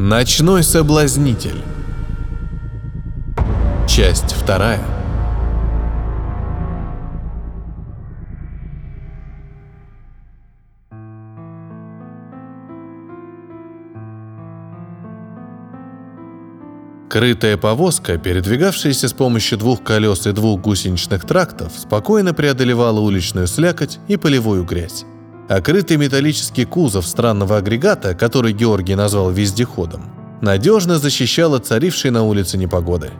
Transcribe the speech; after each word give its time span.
Ночной 0.00 0.62
соблазнитель. 0.62 1.60
Часть 3.88 4.32
вторая. 4.32 4.78
Крытая 17.10 17.56
повозка, 17.56 18.18
передвигавшаяся 18.18 19.08
с 19.08 19.12
помощью 19.12 19.58
двух 19.58 19.82
колес 19.82 20.28
и 20.28 20.30
двух 20.30 20.60
гусеничных 20.60 21.24
трактов, 21.26 21.72
спокойно 21.76 22.32
преодолевала 22.32 23.00
уличную 23.00 23.48
слякоть 23.48 23.98
и 24.06 24.16
полевую 24.16 24.62
грязь. 24.62 25.04
Окрытый 25.48 25.96
металлический 25.96 26.66
кузов 26.66 27.06
странного 27.06 27.56
агрегата, 27.56 28.14
который 28.14 28.52
Георгий 28.52 28.94
назвал 28.94 29.30
вездеходом, 29.30 30.02
надежно 30.42 30.98
защищал 30.98 31.54
от 31.54 31.66
царившей 31.66 32.10
на 32.10 32.22
улице 32.22 32.58
непогоды. 32.58 33.10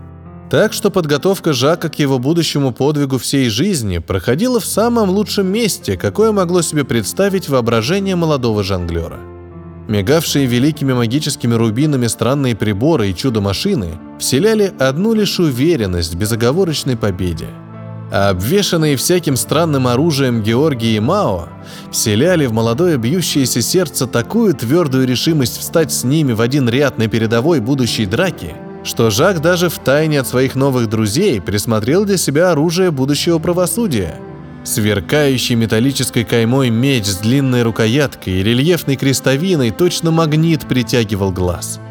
Так 0.51 0.75
что 0.75 0.91
подготовка 0.91 1.55
Жака 1.55 1.89
к 1.89 1.99
его 1.99 2.19
будущему 2.19 2.73
подвигу 2.73 3.17
всей 3.17 3.49
жизни 3.49 3.97
проходила 3.97 4.61
в 4.61 4.67
самом 4.67 5.09
лучшем 5.09 5.47
месте, 5.47 5.97
какое 5.97 6.31
могло 6.31 6.61
себе 6.61 6.85
представить 6.85 7.49
воображение 7.49 8.15
молодого 8.15 8.63
жонглера. 8.63 9.19
Мигавшие 9.89 10.45
великими 10.45 10.93
магическими 10.93 11.55
рубинами 11.55 12.09
странные 12.09 12.55
приборы 12.55 13.09
и 13.09 13.15
чудо-машины 13.15 13.99
вселяли 14.19 14.75
одну 14.79 15.15
лишь 15.15 15.41
уверенность 15.41 16.15
в 16.15 16.19
безоговорочной 16.19 16.99
победе– 16.99 17.47
а 18.11 18.31
обвешанные 18.31 18.97
всяким 18.97 19.37
странным 19.37 19.87
оружием 19.87 20.43
Георгий 20.43 20.97
и 20.97 21.01
Мао 21.01 21.49
вселяли 21.91 22.47
в 22.47 22.53
молодое 22.53 22.97
бьющееся 22.97 23.61
сердце 23.61 24.07
такую 24.07 24.55
твердую 24.55 25.07
решимость 25.07 25.59
встать 25.59 25.93
с 25.93 26.05
ними 26.05 26.33
в 26.33 26.41
один 26.41 26.69
ряд 26.69 26.99
на 26.99 27.09
передовой 27.09 27.61
будущей 27.61 28.07
драки, 28.07 28.55
что 28.85 29.11
Жак 29.11 29.41
даже 29.41 29.69
в 29.69 29.79
тайне 29.79 30.21
от 30.21 30.27
своих 30.27 30.55
новых 30.55 30.89
друзей 30.89 31.41
присмотрел 31.41 32.05
для 32.05 32.17
себя 32.17 32.53
оружие 32.53 32.91
будущего 32.91 33.39
правосудия. 33.39 34.17
Сверкающий 34.65 35.55
металлической 35.55 36.25
каймой 36.25 36.71
меч 36.71 37.07
с 37.07 37.19
длинной 37.19 37.63
рукояткой 37.63 38.35
и 38.35 38.43
рельефной 38.43 38.97
крестовиной 38.97 39.71
точно 39.71 40.11
магнит 40.11 40.67
притягивал 40.67 41.31
глаз– 41.31 41.81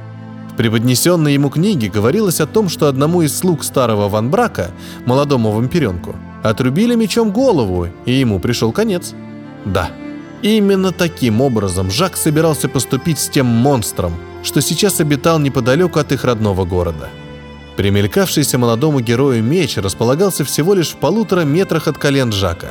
преподнесенной 0.58 1.34
ему 1.34 1.50
книге 1.50 1.88
говорилось 1.88 2.42
о 2.42 2.48
том, 2.48 2.68
что 2.68 2.88
одному 2.88 3.22
из 3.22 3.38
слуг 3.38 3.64
старого 3.64 4.10
Ван 4.10 4.30
Брака, 4.30 4.72
молодому 5.06 5.52
вампиренку, 5.52 6.16
отрубили 6.44 6.96
мечом 6.96 7.32
голову, 7.32 7.88
и 8.06 8.14
ему 8.14 8.40
пришел 8.40 8.72
конец. 8.72 9.14
Да, 9.66 9.92
именно 10.42 10.92
таким 10.92 11.42
образом 11.42 11.92
Жак 11.92 12.18
собирался 12.18 12.68
поступить 12.68 13.20
с 13.20 13.30
тем 13.30 13.46
монстром, 13.46 14.14
что 14.44 14.62
сейчас 14.62 15.00
обитал 15.00 15.40
неподалеку 15.40 16.00
от 16.00 16.12
их 16.12 16.26
родного 16.26 16.66
города. 16.66 17.10
Примелькавшийся 17.78 18.58
молодому 18.58 19.02
герою 19.02 19.44
меч 19.44 19.78
располагался 19.78 20.44
всего 20.44 20.74
лишь 20.74 20.90
в 20.90 20.96
полутора 20.96 21.42
метрах 21.42 21.88
от 21.88 22.00
колен 22.00 22.32
Жака. 22.32 22.70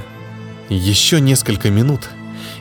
«Еще 0.68 1.20
несколько 1.20 1.70
минут, 1.70 2.00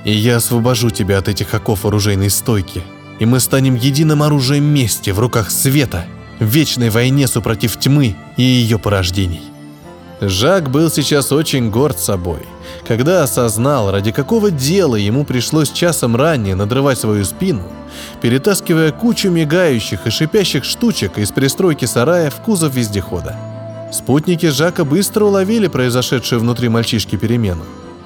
и 0.03 0.11
я 0.11 0.37
освобожу 0.37 0.91
тебя 0.91 1.17
от 1.17 1.27
этих 1.27 1.51
оков 1.55 1.85
оружейной 1.85 2.29
стойки», 2.29 2.83
и 3.19 3.25
мы 3.25 3.39
станем 3.39 3.75
единым 3.75 4.23
оружием 4.23 4.63
мести 4.63 5.11
в 5.11 5.19
руках 5.19 5.51
света, 5.51 6.05
в 6.39 6.45
вечной 6.45 6.89
войне 6.89 7.27
супротив 7.27 7.77
тьмы 7.77 8.15
и 8.37 8.43
ее 8.43 8.77
порождений. 8.77 9.41
Жак 10.21 10.69
был 10.71 10.89
сейчас 10.89 11.31
очень 11.31 11.69
горд 11.69 11.99
собой, 11.99 12.45
когда 12.87 13.23
осознал, 13.23 13.91
ради 13.91 14.11
какого 14.11 14.49
дела 14.49 14.95
ему 14.95 15.25
пришлось 15.25 15.71
часом 15.71 16.15
ранее 16.15 16.55
надрывать 16.55 16.99
свою 16.99 17.25
спину, 17.25 17.63
перетаскивая 18.21 18.91
кучу 18.91 19.29
мигающих 19.29 20.07
и 20.07 20.09
шипящих 20.09 20.63
штучек 20.63 21.17
из 21.17 21.31
пристройки 21.31 21.85
сарая 21.85 22.29
в 22.29 22.35
кузов 22.35 22.73
вездехода. 22.73 23.35
Спутники 23.91 24.47
Жака 24.47 24.83
быстро 24.83 25.25
уловили 25.25 25.67
произошедшую 25.67 26.41
внутри 26.41 26.69
мальчишки 26.69 27.17
перемену. 27.17 27.63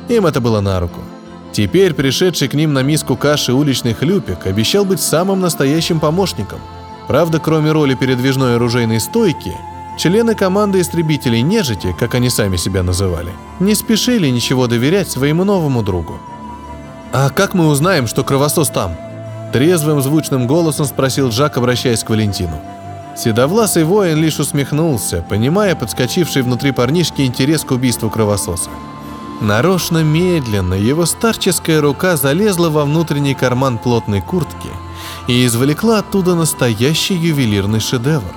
Им 0.07 0.25
это 0.25 0.41
было 0.41 0.61
на 0.61 0.79
руку– 0.79 0.99
Теперь 1.51 1.93
пришедший 1.93 2.47
к 2.47 2.53
ним 2.53 2.73
на 2.73 2.83
миску 2.83 3.15
каши 3.15 3.53
уличный 3.53 3.93
хлюпик 3.93 4.45
обещал 4.45 4.85
быть 4.85 5.01
самым 5.01 5.39
настоящим 5.39 5.99
помощником. 5.99 6.59
Правда, 7.07 7.39
кроме 7.39 7.71
роли 7.71 7.95
передвижной 7.95 8.55
оружейной 8.55 8.99
стойки, 8.99 9.57
члены 9.97 10.35
команды 10.35 10.79
истребителей 10.79 11.41
нежити, 11.41 11.95
как 11.99 12.13
они 12.13 12.29
сами 12.29 12.55
себя 12.55 12.83
называли, 12.83 13.31
не 13.59 13.73
спешили 13.73 14.29
ничего 14.29 14.67
доверять 14.67 15.09
своему 15.09 15.43
новому 15.43 15.81
другу. 15.81 16.19
«А 17.11 17.29
как 17.29 17.55
мы 17.55 17.67
узнаем, 17.67 18.05
что 18.05 18.23
кровосос 18.23 18.69
там?» 18.69 18.95
Трезвым 19.51 19.99
звучным 20.01 20.45
голосом 20.45 20.85
спросил 20.85 21.29
Джак, 21.29 21.57
обращаясь 21.57 22.03
к 22.03 22.09
Валентину. 22.11 22.61
Седовласый 23.17 23.83
воин 23.83 24.17
лишь 24.17 24.39
усмехнулся, 24.39 25.25
понимая 25.27 25.75
подскочивший 25.75 26.43
внутри 26.43 26.71
парнишки 26.71 27.23
интерес 27.23 27.63
к 27.63 27.71
убийству 27.71 28.11
кровососа. 28.11 28.69
Нарочно 29.41 30.03
медленно 30.03 30.73
его 30.73 31.05
старческая 31.05 31.79
рука 31.79 32.17
залезла 32.17 32.69
во 32.69 32.83
внутренний 32.83 33.35
карман 33.35 33.77
плотной 33.77 34.21
куртки 34.21 34.69
и 35.27 35.45
извлекла 35.45 35.99
оттуда 35.99 36.35
настоящий 36.35 37.15
ювелирный 37.15 37.79
шедевр. 37.79 38.33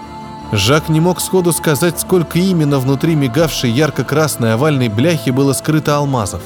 Жак 0.53 0.89
не 0.89 1.01
мог 1.01 1.21
сходу 1.21 1.53
сказать, 1.53 1.99
сколько 1.99 2.39
именно 2.39 2.79
внутри 2.79 3.17
мигавшей 3.17 3.71
ярко-красной 3.71 4.55
овальной 4.55 4.89
бляхи 4.89 5.31
было 5.31 5.55
скрыто 5.55 5.97
алмазов. 5.97 6.43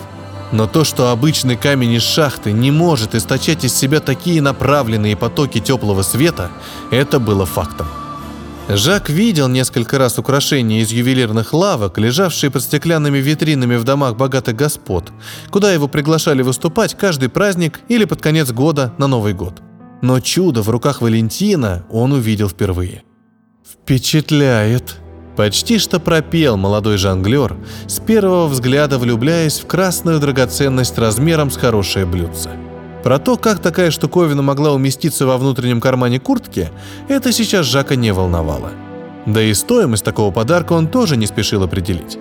Но 0.53 0.67
то, 0.67 0.85
что 0.85 1.11
обычный 1.11 1.57
камень 1.57 1.95
из 1.95 2.03
шахты 2.03 2.53
не 2.53 2.71
может 2.71 3.15
источать 3.15 3.65
из 3.65 3.75
себя 3.75 4.01
такие 4.01 4.41
направленные 4.41 5.17
потоки 5.17 5.61
теплого 5.61 6.03
света, 6.03 6.51
это 6.91 7.19
было 7.19 7.45
фактом. 7.45 7.89
Жак 8.69 9.09
видел 9.11 9.47
несколько 9.47 9.97
раз 9.97 10.19
украшения 10.19 10.81
из 10.81 10.91
ювелирных 10.91 11.53
лавок, 11.53 11.99
лежавшие 11.99 12.51
под 12.51 12.63
стеклянными 12.63 13.19
витринами 13.19 13.77
в 13.77 13.85
домах 13.85 14.17
богатых 14.17 14.57
господ, 14.57 15.13
куда 15.51 15.73
его 15.73 15.87
приглашали 15.87 16.43
выступать 16.43 16.97
каждый 16.97 17.29
праздник 17.29 17.81
или 17.89 18.05
под 18.05 18.21
конец 18.21 18.51
года 18.51 18.93
на 18.99 19.07
Новый 19.07 19.35
год. 19.35 19.63
Но 20.03 20.19
чудо 20.19 20.63
в 20.63 20.69
руках 20.69 21.01
Валентина 21.01 21.87
он 21.91 22.13
увидел 22.13 22.49
впервые. 22.49 23.05
«Впечатляет!» 23.65 24.97
Почти 25.37 25.79
что 25.79 26.01
пропел 26.01 26.57
молодой 26.57 26.97
жонглер, 26.97 27.57
с 27.87 28.01
первого 28.01 28.49
взгляда 28.49 28.99
влюбляясь 28.99 29.61
в 29.61 29.67
красную 29.67 30.19
драгоценность 30.19 30.99
размером 30.99 31.51
с 31.51 31.57
хорошее 31.57 32.07
блюдце– 32.07 32.51
про 33.07 33.21
то, 33.21 33.37
как 33.37 33.61
такая 33.61 33.93
штуковина 33.93 34.43
могла 34.43 34.73
уместиться 34.73 35.27
во 35.27 35.39
внутреннем 35.39 35.81
кармане 35.81 36.19
куртки, 36.19 36.71
это 37.07 37.31
сейчас 37.31 37.65
Жака 37.65 37.95
не 37.95 38.13
волновало. 38.13 38.73
Да 39.27 39.41
и 39.41 39.55
стоимость 39.55 40.03
такого 40.03 40.33
подарка 40.33 40.73
он 40.73 40.89
тоже 40.89 41.17
не 41.17 41.27
спешил 41.27 41.63
определить. 41.63 42.19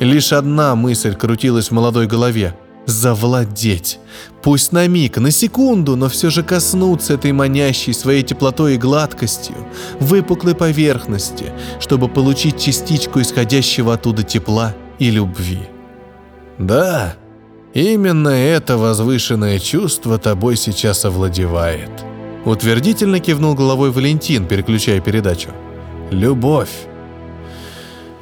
Лишь 0.00 0.32
одна 0.32 0.74
мысль 0.74 1.14
крутилась 1.14 1.68
в 1.68 1.70
молодой 1.70 2.08
голове– 2.08 2.58
завладеть. 2.86 4.00
Пусть 4.42 4.72
на 4.72 4.88
миг, 4.88 5.18
на 5.18 5.30
секунду, 5.30 5.94
но 5.94 6.08
все 6.08 6.30
же 6.30 6.42
коснуться 6.42 7.14
этой 7.14 7.30
манящей 7.30 7.94
своей 7.94 8.24
теплотой 8.24 8.74
и 8.74 8.76
гладкостью, 8.76 9.54
выпуклой 10.00 10.56
поверхности, 10.56 11.52
чтобы 11.78 12.08
получить 12.08 12.60
частичку 12.60 13.20
исходящего 13.20 13.94
оттуда 13.94 14.24
тепла 14.24 14.74
и 14.98 15.12
любви. 15.12 15.60
Да, 16.58 17.14
Именно 17.74 18.28
это 18.28 18.78
возвышенное 18.78 19.58
чувство 19.58 20.16
тобой 20.16 20.56
сейчас 20.56 21.04
овладевает. 21.04 21.90
Утвердительно 22.44 23.18
кивнул 23.18 23.54
головой 23.54 23.90
Валентин, 23.90 24.46
переключая 24.46 25.00
передачу. 25.00 25.50
Любовь. 26.12 26.70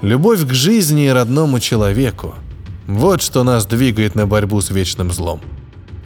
Любовь 0.01 0.47
к 0.47 0.55
жизни 0.55 1.05
и 1.05 1.11
родному 1.11 1.61
человеку. 1.61 2.35
Вот 2.87 3.21
что 3.21 3.45
нас 3.45 3.67
двигает 3.67 4.15
на 4.15 4.27
борьбу 4.27 4.59
с 4.63 4.71
вечным 4.71 5.13
злом. 5.13 5.43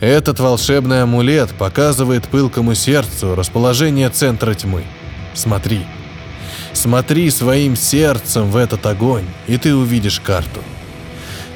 Этот 0.00 0.40
волшебный 0.40 1.02
амулет 1.02 1.50
показывает 1.56 2.26
пылкому 2.26 2.74
сердцу 2.74 3.36
расположение 3.36 4.10
центра 4.10 4.54
тьмы. 4.54 4.82
Смотри. 5.34 5.86
Смотри 6.72 7.30
своим 7.30 7.76
сердцем 7.76 8.50
в 8.50 8.56
этот 8.56 8.84
огонь, 8.86 9.24
и 9.46 9.56
ты 9.56 9.72
увидишь 9.72 10.18
карту 10.18 10.60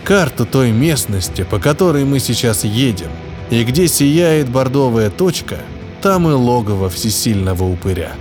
карту 0.05 0.47
той 0.47 0.71
местности, 0.71 1.43
по 1.43 1.59
которой 1.59 2.05
мы 2.05 2.19
сейчас 2.21 2.65
едем, 2.65 3.11
и 3.51 3.65
где 3.65 3.89
сияет 3.89 4.49
бордовая 4.49 5.11
точка, 5.11 5.59
там 6.03 6.29
и 6.29 6.33
логово 6.33 6.89
всесильного 6.89 7.65
упыря. 7.65 8.13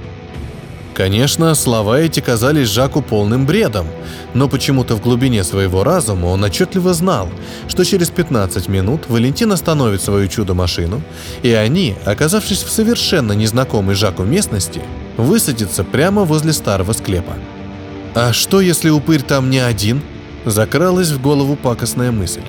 Конечно, 0.93 1.55
слова 1.55 1.97
эти 2.01 2.19
казались 2.19 2.67
Жаку 2.67 3.01
полным 3.01 3.45
бредом, 3.45 3.87
но 4.33 4.49
почему-то 4.49 4.95
в 4.95 5.01
глубине 5.01 5.45
своего 5.45 5.85
разума 5.85 6.25
он 6.25 6.43
отчетливо 6.43 6.93
знал, 6.93 7.29
что 7.69 7.85
через 7.85 8.09
15 8.09 8.67
минут 8.67 9.03
Валентин 9.07 9.49
остановит 9.53 10.01
свою 10.01 10.27
чудо-машину, 10.27 11.01
и 11.41 11.51
они, 11.51 11.95
оказавшись 12.03 12.63
в 12.63 12.69
совершенно 12.69 13.31
незнакомой 13.31 13.95
Жаку 13.95 14.23
местности, 14.23 14.81
высадятся 15.15 15.85
прямо 15.85 16.25
возле 16.25 16.51
старого 16.51 16.91
склепа. 16.91 17.35
А 18.13 18.33
что, 18.33 18.59
если 18.59 18.89
упырь 18.89 19.21
там 19.21 19.49
не 19.49 19.59
один– 19.59 20.01
Закралась 20.45 21.11
в 21.11 21.21
голову 21.21 21.55
пакостная 21.55 22.11
мысль. 22.11 22.43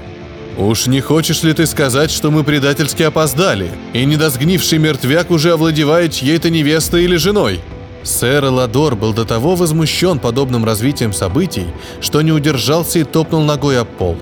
«Уж 0.59 0.87
не 0.87 1.01
хочешь 1.01 1.43
ли 1.43 1.53
ты 1.53 1.67
сказать, 1.67 2.11
что 2.11 2.31
мы 2.31 2.45
предательски 2.45 3.03
опоздали, 3.03 3.71
и 3.93 4.05
недосгнивший 4.05 4.79
мертвяк 4.79 5.31
уже 5.31 5.53
овладевает 5.53 6.13
чьей-то 6.13 6.51
невестой 6.51 7.05
или 7.05 7.17
женой?» 7.17 7.61
Сэр 8.03 8.47
Эладор 8.47 8.97
был 8.97 9.13
до 9.13 9.25
того 9.25 9.57
возмущен 9.57 10.19
подобным 10.19 10.65
развитием 10.65 11.13
событий, 11.13 11.67
что 12.01 12.23
не 12.23 12.33
удержался 12.33 12.99
и 12.99 13.05
топнул 13.05 13.43
ногой 13.43 13.81
об 13.81 13.89
пол. 13.89 14.17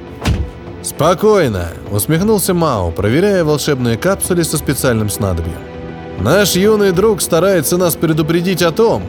«Спокойно»,— 0.82 1.68
усмехнулся 1.90 2.54
Мао, 2.54 2.90
проверяя 2.90 3.44
волшебные 3.44 3.96
капсули 3.96 4.42
со 4.42 4.56
специальным 4.56 5.10
снадобьем. 5.10 5.58
«Наш 6.20 6.56
юный 6.56 6.92
друг 6.92 7.20
старается 7.20 7.76
нас 7.76 7.94
предупредить 7.94 8.62
о 8.62 8.72
том, 8.72 9.02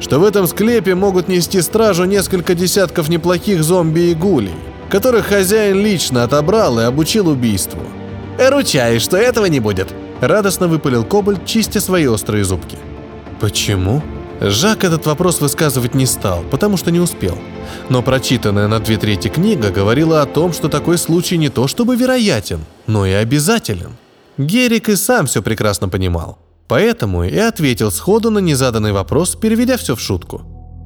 что 0.00 0.18
в 0.18 0.24
этом 0.24 0.46
склепе 0.46 0.94
могут 0.94 1.28
нести 1.28 1.60
стражу 1.62 2.04
несколько 2.04 2.54
десятков 2.54 3.08
неплохих 3.08 3.62
зомби 3.62 4.10
и 4.10 4.14
гулей, 4.14 4.54
которых 4.88 5.26
хозяин 5.26 5.80
лично 5.80 6.24
отобрал 6.24 6.78
и 6.80 6.84
обучил 6.84 7.28
убийству. 7.28 7.80
«Ручаюсь, 8.38 9.02
что 9.02 9.16
этого 9.16 9.46
не 9.46 9.60
будет»,— 9.60 9.88
радостно 10.20 10.68
выпалил 10.68 11.04
Кобальт, 11.04 11.46
чистя 11.46 11.80
свои 11.80 12.06
острые 12.06 12.44
зубки. 12.44 12.76
«Почему?» 13.40 14.02
Жак 14.40 14.84
этот 14.84 15.06
вопрос 15.06 15.40
высказывать 15.40 15.94
не 15.94 16.06
стал, 16.06 16.42
потому 16.50 16.76
что 16.76 16.90
не 16.90 17.00
успел. 17.00 17.38
Но 17.88 18.02
прочитанная 18.02 18.68
на 18.68 18.80
две 18.80 18.96
трети 18.96 19.28
книга 19.28 19.70
говорила 19.70 20.22
о 20.22 20.26
том, 20.26 20.52
что 20.52 20.68
такой 20.68 20.98
случай 20.98 21.38
не 21.38 21.48
то 21.48 21.68
чтобы 21.68 21.96
вероятен, 21.96 22.60
но 22.86 23.06
и 23.06 23.12
обязателен. 23.12 23.96
Герик 24.36 24.88
и 24.88 24.96
сам 24.96 25.26
все 25.26 25.42
прекрасно 25.42 25.88
понимал. 25.88 26.38
Поэтому 26.68 27.24
и 27.24 27.36
ответил 27.36 27.90
сходу 27.90 28.30
на 28.30 28.38
незаданный 28.38 28.92
вопрос, 28.92 29.34
переведя 29.36 29.76
все 29.76 29.94
в 29.94 30.00
шутку. 30.00 30.42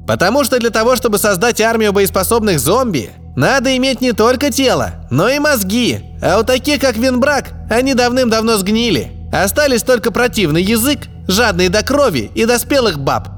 «Потому 0.07 0.43
что 0.43 0.59
для 0.59 0.71
того, 0.71 0.95
чтобы 0.95 1.19
создать 1.19 1.61
армию 1.61 1.93
боеспособных 1.93 2.59
зомби, 2.59 3.11
надо 3.35 3.75
иметь 3.77 4.01
не 4.01 4.11
только 4.11 4.51
тело, 4.51 5.07
но 5.11 5.29
и 5.29 5.39
мозги. 5.39 5.99
А 6.21 6.39
у 6.39 6.43
таких, 6.43 6.81
как 6.81 6.97
Винбрак, 6.97 7.51
они 7.69 7.93
давным-давно 7.93 8.57
сгнили. 8.57 9.11
Остались 9.31 9.83
только 9.83 10.11
противный 10.11 10.63
язык, 10.63 11.01
жадный 11.27 11.69
до 11.69 11.83
крови 11.83 12.31
и 12.33 12.45
до 12.45 12.57
спелых 12.57 12.99
баб. 12.99 13.29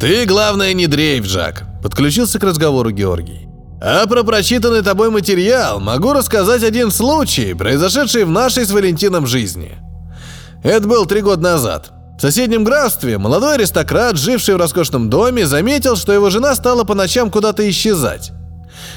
«Ты, 0.00 0.24
главное, 0.24 0.72
не 0.72 0.86
дрейф, 0.86 1.24
Жак»,— 1.24 1.64
подключился 1.82 2.38
к 2.38 2.44
разговору 2.44 2.90
Георгий. 2.90 3.46
«А 3.80 4.06
про 4.06 4.22
прочитанный 4.22 4.82
тобой 4.82 5.10
материал 5.10 5.78
могу 5.78 6.14
рассказать 6.14 6.64
один 6.64 6.90
случай, 6.90 7.54
произошедший 7.54 8.24
в 8.24 8.30
нашей 8.30 8.64
с 8.64 8.70
Валентином 8.70 9.26
жизни. 9.26 9.78
Это 10.64 10.88
был 10.88 11.06
три 11.06 11.20
года 11.20 11.42
назад. 11.42 11.92
В 12.18 12.20
соседнем 12.20 12.64
графстве 12.64 13.18
молодой 13.18 13.54
аристократ, 13.54 14.16
живший 14.16 14.54
в 14.54 14.58
роскошном 14.58 15.08
доме, 15.08 15.46
заметил, 15.46 15.94
что 15.94 16.12
его 16.12 16.30
жена 16.30 16.56
стала 16.56 16.82
по 16.82 16.94
ночам 16.94 17.30
куда-то 17.30 17.68
исчезать. 17.70 18.32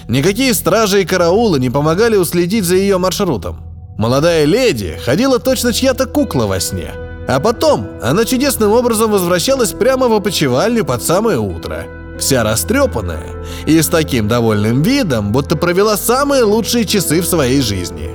Никакие 0.08 0.56
стражи 0.56 1.04
и 1.04 1.06
караулы 1.06 1.60
не 1.60 1.70
помогали 1.70 2.16
уследить 2.16 2.66
за 2.66 2.76
ее 2.76 2.98
маршрутом. 2.98 3.60
Молодая 3.98 4.46
леди 4.46 5.00
ходила 5.06 5.38
точно 5.38 5.74
чья-то 5.74 6.08
кукла 6.08 6.48
во 6.48 6.60
сне— 6.60 6.92
а 7.28 7.42
потом 7.42 7.88
она 8.02 8.24
чудесным 8.24 8.72
образом 8.72 9.12
возвращалась 9.12 9.74
прямо 9.74 10.08
в 10.08 10.14
опочивальню 10.14 10.86
под 10.86 11.04
самое 11.04 11.38
утро. 11.38 11.86
Вся 12.18 12.44
растрепанная 12.44 13.46
и 13.66 13.80
с 13.80 13.88
таким 13.88 14.28
довольным 14.28 14.82
видом, 14.82 15.32
будто 15.32 15.56
провела 15.58 15.98
самые 15.98 16.44
лучшие 16.44 16.86
часы 16.86 17.22
в 17.22 17.28
своей 17.28 17.62
жизни. 17.62 18.12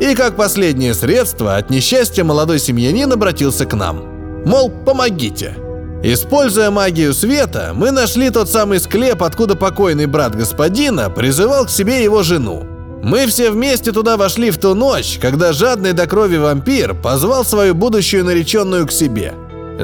И 0.00 0.14
как 0.14 0.36
последнее 0.36 0.94
средство 0.94 1.56
от 1.56 1.70
несчастья 1.70 2.24
молодой 2.24 2.58
семьянин 2.58 3.12
обратился 3.12 3.66
к 3.66 3.74
нам. 3.74 4.44
Мол, 4.44 4.70
помогите. 4.70 5.56
Используя 6.02 6.70
магию 6.70 7.14
света, 7.14 7.72
мы 7.74 7.92
нашли 7.92 8.30
тот 8.30 8.48
самый 8.48 8.80
склеп, 8.80 9.22
откуда 9.22 9.54
покойный 9.54 10.06
брат 10.06 10.34
господина 10.34 11.10
призывал 11.10 11.66
к 11.66 11.70
себе 11.70 12.02
его 12.02 12.24
жену. 12.24 12.64
Мы 13.04 13.26
все 13.26 13.50
вместе 13.50 13.92
туда 13.92 14.16
вошли 14.16 14.50
в 14.50 14.58
ту 14.58 14.74
ночь, 14.74 15.18
когда 15.20 15.52
жадный 15.52 15.92
до 15.92 16.06
крови 16.06 16.36
вампир 16.36 16.94
позвал 16.94 17.44
свою 17.44 17.74
будущую 17.74 18.24
нареченную 18.24 18.86
к 18.86 18.92
себе. 18.92 19.34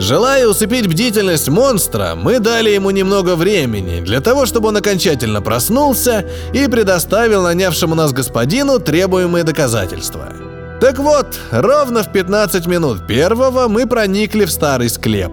Желая 0.00 0.46
усыпить 0.46 0.86
бдительность 0.86 1.48
монстра, 1.48 2.12
мы 2.14 2.38
дали 2.38 2.70
ему 2.70 2.90
немного 2.90 3.34
времени 3.34 4.00
для 4.00 4.20
того, 4.20 4.46
чтобы 4.46 4.68
он 4.68 4.76
окончательно 4.76 5.42
проснулся 5.42 6.24
и 6.52 6.68
предоставил 6.68 7.42
нанявшему 7.42 7.96
нас 7.96 8.12
господину 8.12 8.78
требуемые 8.78 9.42
доказательства. 9.42 10.32
Так 10.80 10.98
вот, 10.98 11.26
ровно 11.50 12.04
в 12.04 12.12
15 12.12 12.66
минут 12.66 13.08
первого 13.08 13.66
мы 13.66 13.86
проникли 13.86 14.44
в 14.44 14.52
старый 14.52 14.88
склеп 14.88 15.32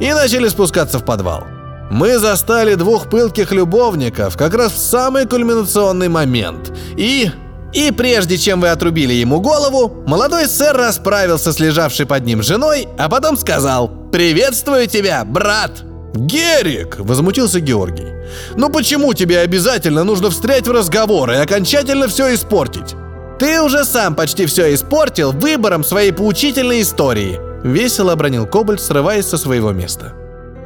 и 0.00 0.10
начали 0.14 0.48
спускаться 0.48 0.98
в 0.98 1.04
подвал. 1.04 1.44
Мы 1.90 2.18
застали 2.18 2.74
двух 2.74 3.10
пылких 3.10 3.52
любовников 3.52 4.38
как 4.38 4.54
раз 4.54 4.72
в 4.72 4.78
самый 4.78 5.26
кульминационный 5.26 6.08
момент. 6.08 6.72
И... 6.96 7.30
И 7.72 7.90
прежде 7.90 8.38
чем 8.38 8.62
вы 8.62 8.68
отрубили 8.68 9.12
ему 9.12 9.40
голову, 9.40 10.02
молодой 10.06 10.46
сэр 10.46 10.74
расправился 10.74 11.52
с 11.52 11.60
лежавшей 11.60 12.06
под 12.06 12.24
ним 12.24 12.42
женой, 12.42 12.88
а 12.96 13.10
потом 13.10 13.36
сказал 13.36 14.05
«Приветствую 14.16 14.86
тебя, 14.86 15.26
брат!» 15.26 15.82
«Герик!»– 16.14 16.96
возмутился 17.00 17.60
Георгий. 17.60 18.14
«Ну 18.56 18.70
почему 18.70 19.12
тебе 19.12 19.40
обязательно 19.40 20.04
нужно 20.04 20.30
встрять 20.30 20.66
в 20.66 20.70
разговор 20.70 21.30
и 21.32 21.34
окончательно 21.34 22.08
все 22.08 22.34
испортить?» 22.34 22.94
«Ты 23.38 23.60
уже 23.60 23.84
сам 23.84 24.14
почти 24.14 24.46
все 24.46 24.72
испортил 24.72 25.32
выбором 25.32 25.84
своей 25.84 26.12
поучительной 26.12 26.80
истории»,– 26.80 27.38
весело 27.62 28.12
обронил 28.12 28.46
Кобальт, 28.46 28.80
срываясь 28.80 29.26
со 29.26 29.36
своего 29.36 29.72
места. 29.72 30.14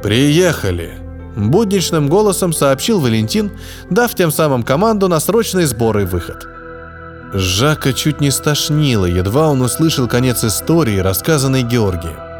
«Приехали», 0.01 0.91
Будничным 1.35 2.07
голосом 2.07 2.53
сообщил 2.53 3.01
Валентин, 3.01 3.51
дав 3.89 4.15
тем 4.15 4.31
самым 4.31 4.63
команду 4.63 5.09
на 5.09 5.19
срочный 5.19 5.65
сбор 5.65 5.97
и 5.97 6.05
выход. 6.05 6.47
Жака 7.33 7.91
чуть 7.91 8.21
не 8.21 8.31
стошнило, 8.31 9.05
едва 9.05 9.49
он 9.49 9.61
услышал 9.61 10.07
конец 10.07 10.41
истории, 10.45 10.99
рассказанной 10.99 11.63
Георгием. 11.63 12.30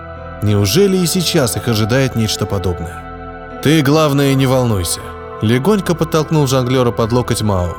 Неужели 0.42 0.98
и 0.98 1.06
сейчас 1.06 1.56
их 1.56 1.68
ожидает 1.68 2.16
нечто 2.16 2.46
подобное? 2.46 3.60
«Ты, 3.64 3.82
главное, 3.82 4.34
не 4.34 4.48
волнуйся»,— 4.48 5.02
легонько 5.42 5.94
подтолкнул 5.94 6.48
жонглера 6.48 6.92
под 6.92 7.12
локоть 7.12 7.44
Мао. 7.44 7.76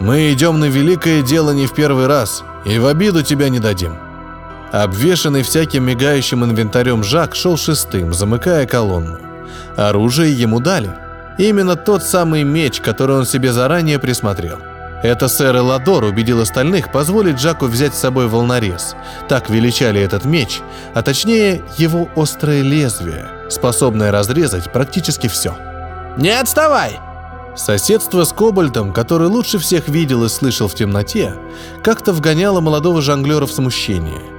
«Мы 0.00 0.32
идем 0.32 0.58
на 0.58 0.64
великое 0.64 1.22
дело 1.22 1.50
не 1.50 1.66
в 1.66 1.74
первый 1.74 2.06
раз, 2.06 2.42
и 2.64 2.78
в 2.78 2.86
обиду 2.86 3.22
тебя 3.22 3.50
не 3.50 3.58
дадим». 3.58 3.96
Обвешанный 4.72 5.42
всяким 5.42 5.84
мигающим 5.84 6.44
инвентарем 6.44 7.04
Жак 7.04 7.34
шел 7.34 7.56
шестым, 7.56 8.12
замыкая 8.12 8.66
колонну. 8.66 9.18
Оружие 9.76 10.32
ему 10.32 10.60
дали. 10.60 10.90
Именно 11.38 11.76
тот 11.76 12.02
самый 12.02 12.42
меч, 12.42 12.80
который 12.80 13.16
он 13.16 13.26
себе 13.26 13.52
заранее 13.52 13.98
присмотрел. 13.98 14.58
Это 15.06 15.28
сэр 15.28 15.58
Эладор 15.58 16.02
убедил 16.02 16.40
остальных 16.40 16.90
позволить 16.90 17.36
Джаку 17.36 17.66
взять 17.66 17.94
с 17.94 17.98
собой 18.00 18.26
волнорез. 18.26 18.96
Так 19.28 19.48
величали 19.48 20.00
этот 20.00 20.24
меч, 20.24 20.62
а 20.94 21.02
точнее 21.02 21.62
его 21.78 22.08
острое 22.16 22.62
лезвие, 22.62 23.28
способное 23.48 24.10
разрезать 24.10 24.72
практически 24.72 25.28
все. 25.28 25.54
«Не 26.16 26.30
отставай!» 26.30 26.98
Соседство 27.54 28.24
с 28.24 28.32
Кобальтом, 28.32 28.92
который 28.92 29.28
лучше 29.28 29.58
всех 29.58 29.86
видел 29.86 30.24
и 30.24 30.28
слышал 30.28 30.66
в 30.66 30.74
темноте, 30.74 31.34
как-то 31.84 32.12
вгоняло 32.12 32.60
молодого 32.60 33.00
жонглера 33.00 33.46
в 33.46 33.52
смущение– 33.52 34.22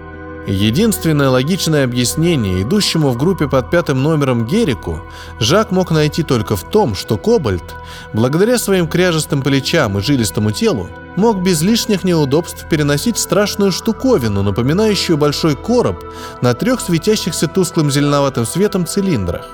Единственное 0.47 1.27
логичное 1.27 1.83
объяснение 1.83 2.61
идущему 2.61 3.09
в 3.09 3.17
группе 3.17 3.49
под 3.49 3.69
пятым 3.69 4.01
номером 4.01 4.45
Герику 4.45 5.01
Жак 5.41 5.71
мог 5.71 5.91
найти 5.91 6.23
только 6.23 6.55
в 6.55 6.63
том, 6.63 6.95
что 6.95 7.17
Кобальт, 7.17 7.75
благодаря 8.13 8.57
своим 8.57 8.87
кряжестым 8.87 9.41
плечам 9.41 9.97
и 9.97 10.01
жилистому 10.01 10.51
телу, 10.51 10.89
мог 11.17 11.43
без 11.43 11.61
лишних 11.61 12.05
неудобств 12.05 12.65
переносить 12.69 13.17
страшную 13.17 13.73
штуковину, 13.73 14.41
напоминающую 14.41 15.17
большой 15.17 15.57
короб 15.57 16.01
на 16.41 16.53
трех 16.53 16.79
светящихся 16.79 17.49
тусклым 17.49 17.91
зеленоватым 17.91 18.45
светом 18.45 18.87
цилиндрах. 18.87 19.49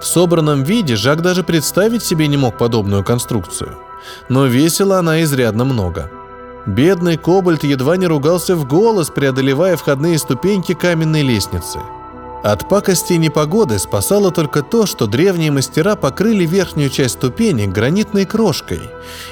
В 0.00 0.04
собранном 0.04 0.64
виде 0.64 0.96
Жак 0.96 1.22
даже 1.22 1.44
представить 1.44 2.02
себе 2.02 2.26
не 2.26 2.36
мог 2.36 2.58
подобную 2.58 3.04
конструкцию, 3.04 3.78
но 4.28 4.46
весила 4.46 4.98
она 4.98 5.22
изрядно 5.22 5.64
много– 5.64 6.10
Бедный 6.66 7.16
Кобальт 7.16 7.64
едва 7.64 7.96
не 7.96 8.06
ругался 8.06 8.54
в 8.54 8.66
голос, 8.66 9.10
преодолевая 9.10 9.76
входные 9.76 10.18
ступеньки 10.18 10.74
каменной 10.74 11.22
лестницы. 11.22 11.80
От 12.44 12.68
пакости 12.68 13.14
и 13.14 13.18
непогоды 13.18 13.78
спасало 13.78 14.30
только 14.30 14.62
то, 14.62 14.86
что 14.86 15.06
древние 15.06 15.50
мастера 15.50 15.96
покрыли 15.96 16.44
верхнюю 16.44 16.90
часть 16.90 17.14
ступенек 17.14 17.70
гранитной 17.70 18.26
крошкой, 18.26 18.80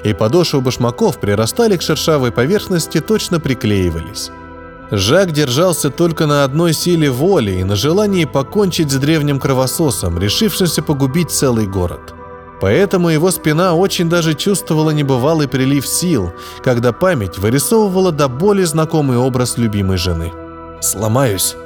и 0.04 0.12
подошвы 0.12 0.60
башмаков 0.60 1.18
прирастали 1.18 1.76
к 1.76 1.82
шершавой 1.82 2.30
поверхности, 2.30 3.00
точно 3.00 3.40
приклеивались. 3.40 4.30
Жак 4.92 5.30
держался 5.30 5.90
только 5.90 6.26
на 6.26 6.42
одной 6.42 6.72
силе 6.72 7.10
воли 7.10 7.52
и 7.52 7.64
на 7.64 7.76
желании 7.76 8.24
покончить 8.24 8.90
с 8.90 8.96
древним 8.96 9.38
кровососом, 9.38 10.18
решившимся 10.18 10.82
погубить 10.82 11.30
целый 11.30 11.66
город– 11.66 12.14
Поэтому 12.60 13.08
его 13.08 13.30
спина 13.30 13.74
очень 13.74 14.10
даже 14.10 14.34
чувствовала 14.34 14.90
небывалый 14.90 15.48
прилив 15.48 15.86
сил, 15.86 16.32
когда 16.62 16.92
память 16.92 17.38
вырисовывала 17.38 18.12
до 18.12 18.28
боли 18.28 18.64
знакомый 18.64 19.16
образ 19.16 19.56
любимой 19.56 19.96
жены. 19.96 20.32
«Сломаюсь, 20.80 21.56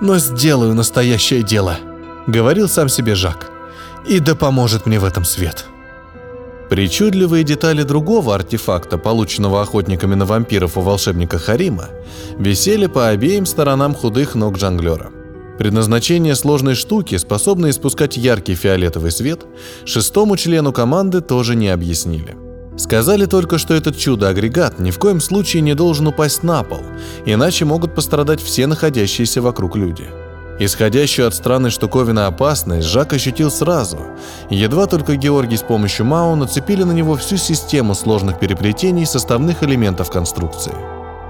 но 0.00 0.18
сделаю 0.18 0.74
настоящее 0.74 1.42
дело»,— 1.42 1.76
говорил 2.26 2.68
сам 2.68 2.88
себе 2.88 3.14
Жак. 3.14 3.50
«И 4.06 4.18
да 4.18 4.34
поможет 4.34 4.86
мне 4.86 4.98
в 4.98 5.04
этом 5.04 5.24
свет». 5.24 5.66
Причудливые 6.68 7.42
детали 7.42 7.82
другого 7.82 8.34
артефакта, 8.34 8.96
полученного 8.96 9.60
охотниками 9.60 10.14
на 10.14 10.24
вампиров 10.24 10.76
у 10.76 10.80
волшебника 10.80 11.38
Харима, 11.38 11.88
висели 12.38 12.86
по 12.86 13.08
обеим 13.08 13.44
сторонам 13.44 13.92
худых 13.92 14.36
ног 14.36 14.56
жонглера. 14.56 15.10
Предназначение 15.60 16.34
сложной 16.36 16.74
штуки, 16.74 17.18
способной 17.18 17.68
испускать 17.68 18.16
яркий 18.16 18.54
фиолетовый 18.54 19.10
свет, 19.10 19.44
шестому 19.84 20.38
члену 20.38 20.72
команды 20.72 21.20
тоже 21.20 21.54
не 21.54 21.68
объяснили. 21.68 22.34
Сказали 22.78 23.26
только, 23.26 23.58
что 23.58 23.74
этот 23.74 23.98
чудо-агрегат 23.98 24.78
ни 24.78 24.90
в 24.90 24.98
коем 24.98 25.20
случае 25.20 25.60
не 25.60 25.74
должен 25.74 26.06
упасть 26.06 26.42
на 26.42 26.62
пол, 26.62 26.80
иначе 27.26 27.66
могут 27.66 27.94
пострадать 27.94 28.40
все 28.40 28.66
находящиеся 28.66 29.42
вокруг 29.42 29.76
люди– 29.76 30.04
Исходящую 30.62 31.26
от 31.26 31.34
странной 31.34 31.70
штуковины 31.70 32.20
опасность 32.20 32.86
Жак 32.86 33.14
ощутил 33.14 33.50
сразу. 33.50 33.98
Едва 34.50 34.86
только 34.86 35.16
Георгий 35.16 35.56
с 35.56 35.62
помощью 35.62 36.04
Мао 36.04 36.36
нацепили 36.36 36.82
на 36.82 36.92
него 36.92 37.16
всю 37.16 37.38
систему 37.38 37.94
сложных 37.94 38.38
переплетений 38.38 39.06
составных 39.06 39.62
элементов 39.62 40.10
конструкции. 40.10 40.74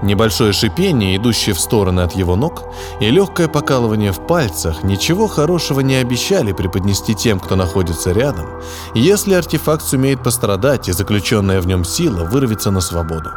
Небольшое 0.01 0.51
шипение, 0.51 1.15
идущее 1.15 1.53
в 1.53 1.59
стороны 1.59 2.01
от 2.01 2.15
его 2.15 2.35
ног, 2.35 2.63
и 2.99 3.11
легкое 3.11 3.47
покалывание 3.47 4.11
в 4.11 4.25
пальцах 4.25 4.83
ничего 4.83 5.27
хорошего 5.27 5.81
не 5.81 5.95
обещали 5.95 6.53
преподнести 6.53 7.13
тем, 7.13 7.39
кто 7.39 7.55
находится 7.55 8.11
рядом, 8.11 8.47
если 8.95 9.35
артефакт 9.35 9.83
сумеет 9.83 10.23
пострадать 10.23 10.89
и 10.89 10.91
заключенная 10.91 11.61
в 11.61 11.67
нем 11.67 11.85
сила 11.85 12.23
вырвется 12.23 12.71
на 12.71 12.81
свободу. 12.81 13.29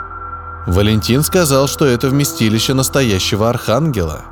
Валентин 0.66 1.22
сказал, 1.22 1.68
что 1.68 1.84
это 1.84 2.08
вместилище 2.08 2.72
настоящего 2.72 3.50
архангела, 3.50 4.22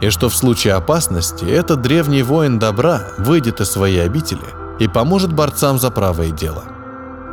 и 0.00 0.10
что 0.10 0.28
в 0.28 0.36
случае 0.36 0.74
опасности 0.74 1.44
этот 1.44 1.82
древний 1.82 2.22
воин 2.22 2.60
добра 2.60 3.08
выйдет 3.18 3.60
из 3.60 3.68
своей 3.68 4.04
обители 4.04 4.46
и 4.78 4.86
поможет 4.86 5.32
борцам 5.32 5.80
за 5.80 5.90
правое 5.90 6.30
дело. 6.30 6.62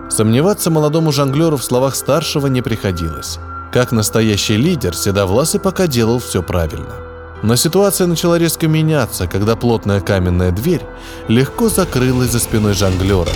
Сомневаться 0.10 0.72
молодому 0.72 1.12
жонглеру 1.12 1.58
в 1.58 1.64
словах 1.64 1.96
старшего 1.96 2.48
не 2.48 2.64
приходилось. 2.64 3.40
Как 3.72 3.92
настоящий 3.92 4.58
лидер, 4.58 4.96
Седовласый 4.96 5.60
пока 5.60 5.88
делал 5.88 6.20
все 6.20 6.42
правильно. 6.42 6.96
Но 7.44 7.56
ситуация 7.56 8.08
начала 8.08 8.40
резко 8.40 8.68
меняться, 8.68 9.28
когда 9.28 9.56
плотная 9.56 10.02
каменная 10.02 10.52
дверь 10.52 10.82
легко 11.28 11.70
закрылась 11.70 12.32
за 12.32 12.40
спиной 12.40 12.74
жонглера, 12.74 13.32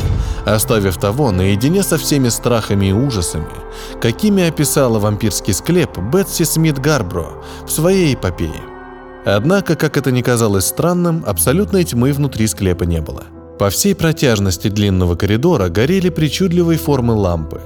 оставив 0.46 0.98
того 0.98 1.32
наедине 1.32 1.84
со 1.84 1.98
всеми 1.98 2.30
страхами 2.30 2.88
и 2.88 2.94
ужасами, 2.94 3.46
какими 4.02 4.48
описала 4.48 4.98
вампирский 4.98 5.54
склеп 5.54 6.00
Бетси 6.00 6.44
Смит 6.44 6.80
Гарбро 6.80 7.44
в 7.68 7.72
своей 7.72 8.16
эпопее. 8.16 8.62
Однако, 9.24 9.76
как 9.76 9.98
это 9.98 10.12
ни 10.12 10.24
казалось 10.24 10.66
странным, 10.66 11.24
абсолютной 11.28 11.84
тьмы 11.84 12.12
внутри 12.12 12.48
склепа 12.48 12.86
не 12.86 13.02
было. 13.02 13.26
По 13.60 13.70
всей 13.70 13.94
протяжности 13.94 14.70
длинного 14.70 15.16
коридора 15.16 15.70
горели 15.70 16.10
причудливой 16.10 16.78
формы 16.78 17.14
лампы. 17.14 17.62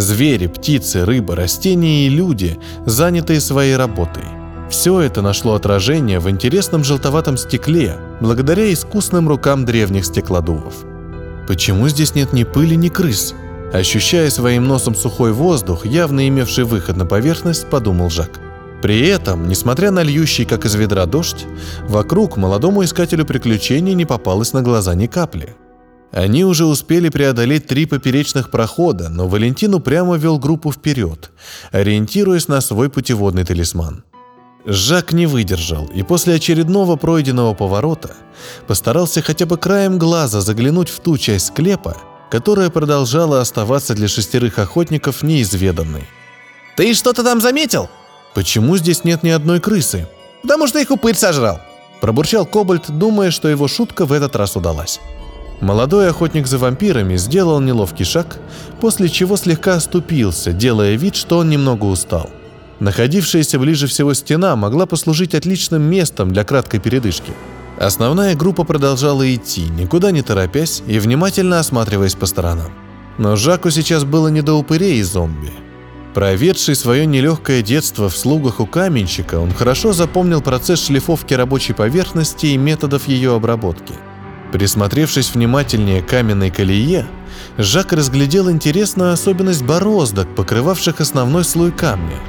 Звери, 0.00 0.46
птицы, 0.46 1.04
рыбы, 1.04 1.34
растения 1.34 2.06
и 2.06 2.08
люди, 2.08 2.58
занятые 2.86 3.40
своей 3.40 3.76
работой. 3.76 4.22
Все 4.70 5.00
это 5.00 5.22
нашло 5.22 5.54
отражение 5.54 6.20
в 6.20 6.30
интересном 6.30 6.84
желтоватом 6.84 7.36
стекле, 7.36 7.96
благодаря 8.20 8.72
искусным 8.72 9.28
рукам 9.28 9.64
древних 9.64 10.04
стеклодувов. 10.04 10.74
Почему 11.48 11.88
здесь 11.88 12.14
нет 12.14 12.32
ни 12.32 12.44
пыли, 12.44 12.76
ни 12.76 12.88
крыс? 12.88 13.34
Ощущая 13.72 14.30
своим 14.30 14.68
носом 14.68 14.94
сухой 14.94 15.32
воздух, 15.32 15.84
явно 15.84 16.28
имевший 16.28 16.64
выход 16.64 16.96
на 16.96 17.06
поверхность, 17.06 17.68
подумал 17.68 18.08
Жак. 18.08 18.30
При 18.82 19.08
этом, 19.08 19.48
несмотря 19.48 19.90
на 19.90 20.02
льющий 20.02 20.44
как 20.44 20.64
из 20.64 20.74
ведра 20.74 21.06
дождь, 21.06 21.46
вокруг 21.88 22.36
молодому 22.36 22.84
искателю 22.84 23.24
приключений 23.24 23.94
не 23.94 24.04
попалось 24.04 24.52
на 24.52 24.62
глаза 24.62 24.94
ни 24.94 25.06
капли. 25.06 25.56
Они 26.10 26.44
уже 26.44 26.64
успели 26.64 27.10
преодолеть 27.10 27.66
три 27.66 27.84
поперечных 27.84 28.50
прохода, 28.50 29.08
но 29.08 29.28
Валентин 29.28 29.74
упрямо 29.74 30.16
вел 30.16 30.38
группу 30.38 30.72
вперед, 30.72 31.30
ориентируясь 31.70 32.48
на 32.48 32.60
свой 32.60 32.88
путеводный 32.88 33.44
талисман. 33.44 34.04
Жак 34.64 35.12
не 35.12 35.26
выдержал 35.26 35.86
и 35.86 36.02
после 36.02 36.34
очередного 36.34 36.96
пройденного 36.96 37.54
поворота 37.54 38.16
постарался 38.66 39.22
хотя 39.22 39.46
бы 39.46 39.56
краем 39.56 39.98
глаза 39.98 40.40
заглянуть 40.40 40.88
в 40.88 41.00
ту 41.00 41.16
часть 41.18 41.46
склепа, 41.46 41.96
которая 42.30 42.68
продолжала 42.70 43.40
оставаться 43.40 43.94
для 43.94 44.08
шестерых 44.08 44.58
охотников 44.58 45.22
неизведанной. 45.22 46.06
«Ты 46.76 46.94
что-то 46.94 47.22
там 47.22 47.40
заметил?» 47.40 47.88
«Почему 48.34 48.76
здесь 48.76 49.04
нет 49.04 49.22
ни 49.22 49.30
одной 49.30 49.60
крысы?» 49.60 50.06
«Потому 50.42 50.66
что 50.66 50.78
их 50.78 50.90
упырь 50.90 51.16
сожрал», 51.16 51.60
Пробурчал 52.00 52.46
Кобальт, 52.46 52.90
думая, 52.90 53.30
что 53.30 53.48
его 53.48 53.66
шутка 53.68 54.06
в 54.06 54.12
этот 54.12 54.36
раз 54.36 54.56
удалась. 54.56 55.00
Молодой 55.60 56.08
охотник 56.08 56.46
за 56.46 56.58
вампирами 56.58 57.16
сделал 57.16 57.60
неловкий 57.60 58.04
шаг, 58.04 58.38
после 58.80 59.08
чего 59.08 59.36
слегка 59.36 59.74
оступился, 59.74 60.52
делая 60.52 60.94
вид, 60.94 61.16
что 61.16 61.38
он 61.38 61.50
немного 61.50 61.84
устал. 61.84 62.30
Находившаяся 62.78 63.58
ближе 63.58 63.88
всего 63.88 64.14
стена 64.14 64.54
могла 64.54 64.86
послужить 64.86 65.34
отличным 65.34 65.82
местом 65.82 66.32
для 66.32 66.44
краткой 66.44 66.78
передышки. 66.78 67.32
Основная 67.76 68.36
группа 68.36 68.62
продолжала 68.64 69.34
идти, 69.34 69.62
никуда 69.62 70.12
не 70.12 70.22
торопясь 70.22 70.82
и 70.86 70.98
внимательно 71.00 71.58
осматриваясь 71.58 72.14
по 72.14 72.26
сторонам. 72.26 72.70
Но 73.18 73.34
Жаку 73.34 73.70
сейчас 73.70 74.04
было 74.04 74.28
не 74.28 74.42
до 74.42 74.54
упырей 74.54 74.98
и 74.98 75.02
зомби. 75.02 75.50
Проведший 76.14 76.76
свое 76.76 77.04
нелегкое 77.04 77.62
детство 77.62 78.08
в 78.08 78.16
слугах 78.16 78.60
у 78.60 78.66
каменщика, 78.66 79.38
он 79.38 79.52
хорошо 79.52 79.92
запомнил 79.92 80.40
процесс 80.40 80.86
шлифовки 80.86 81.34
рабочей 81.34 81.72
поверхности 81.72 82.46
и 82.46 82.56
методов 82.56 83.08
ее 83.08 83.34
обработки. 83.34 83.94
Присмотревшись 84.52 85.34
внимательнее 85.34 86.02
к 86.02 86.08
каменной 86.08 86.50
колее, 86.50 87.06
Жак 87.56 87.92
разглядел 87.92 88.50
интересную 88.50 89.12
особенность 89.12 89.62
бороздок, 89.62 90.34
покрывавших 90.34 91.00
основной 91.00 91.44
слой 91.44 91.72
камня– 91.72 92.16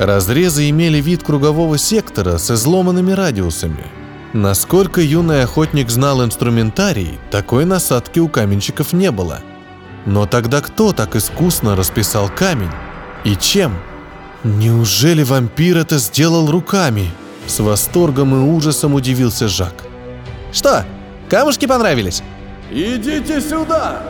Разрезы 0.00 0.70
имели 0.70 0.98
вид 0.98 1.22
кругового 1.22 1.76
сектора 1.76 2.38
с 2.38 2.50
изломанными 2.50 3.12
радиусами. 3.12 3.84
Насколько 4.32 5.02
юный 5.02 5.42
охотник 5.42 5.90
знал 5.90 6.24
инструментарий, 6.24 7.18
такой 7.30 7.66
насадки 7.66 8.18
у 8.18 8.26
каменщиков 8.26 8.94
не 8.94 9.10
было. 9.10 9.42
Но 10.06 10.24
тогда 10.24 10.62
кто 10.62 10.94
так 10.94 11.16
искусно 11.16 11.76
расписал 11.76 12.30
камень? 12.30 12.70
И 13.24 13.36
чем? 13.36 13.76
Неужели 14.42 15.22
вампир 15.22 15.76
это 15.76 15.98
сделал 15.98 16.50
руками? 16.50 17.10
С 17.46 17.60
восторгом 17.60 18.34
и 18.34 18.38
ужасом 18.38 18.94
удивился 18.94 19.48
Жак. 19.48 19.84
«Что, 20.50 20.86
камушки 21.30 21.66
понравились?» 21.66 22.22
«Идите 22.70 23.40
сюда!» 23.40 24.02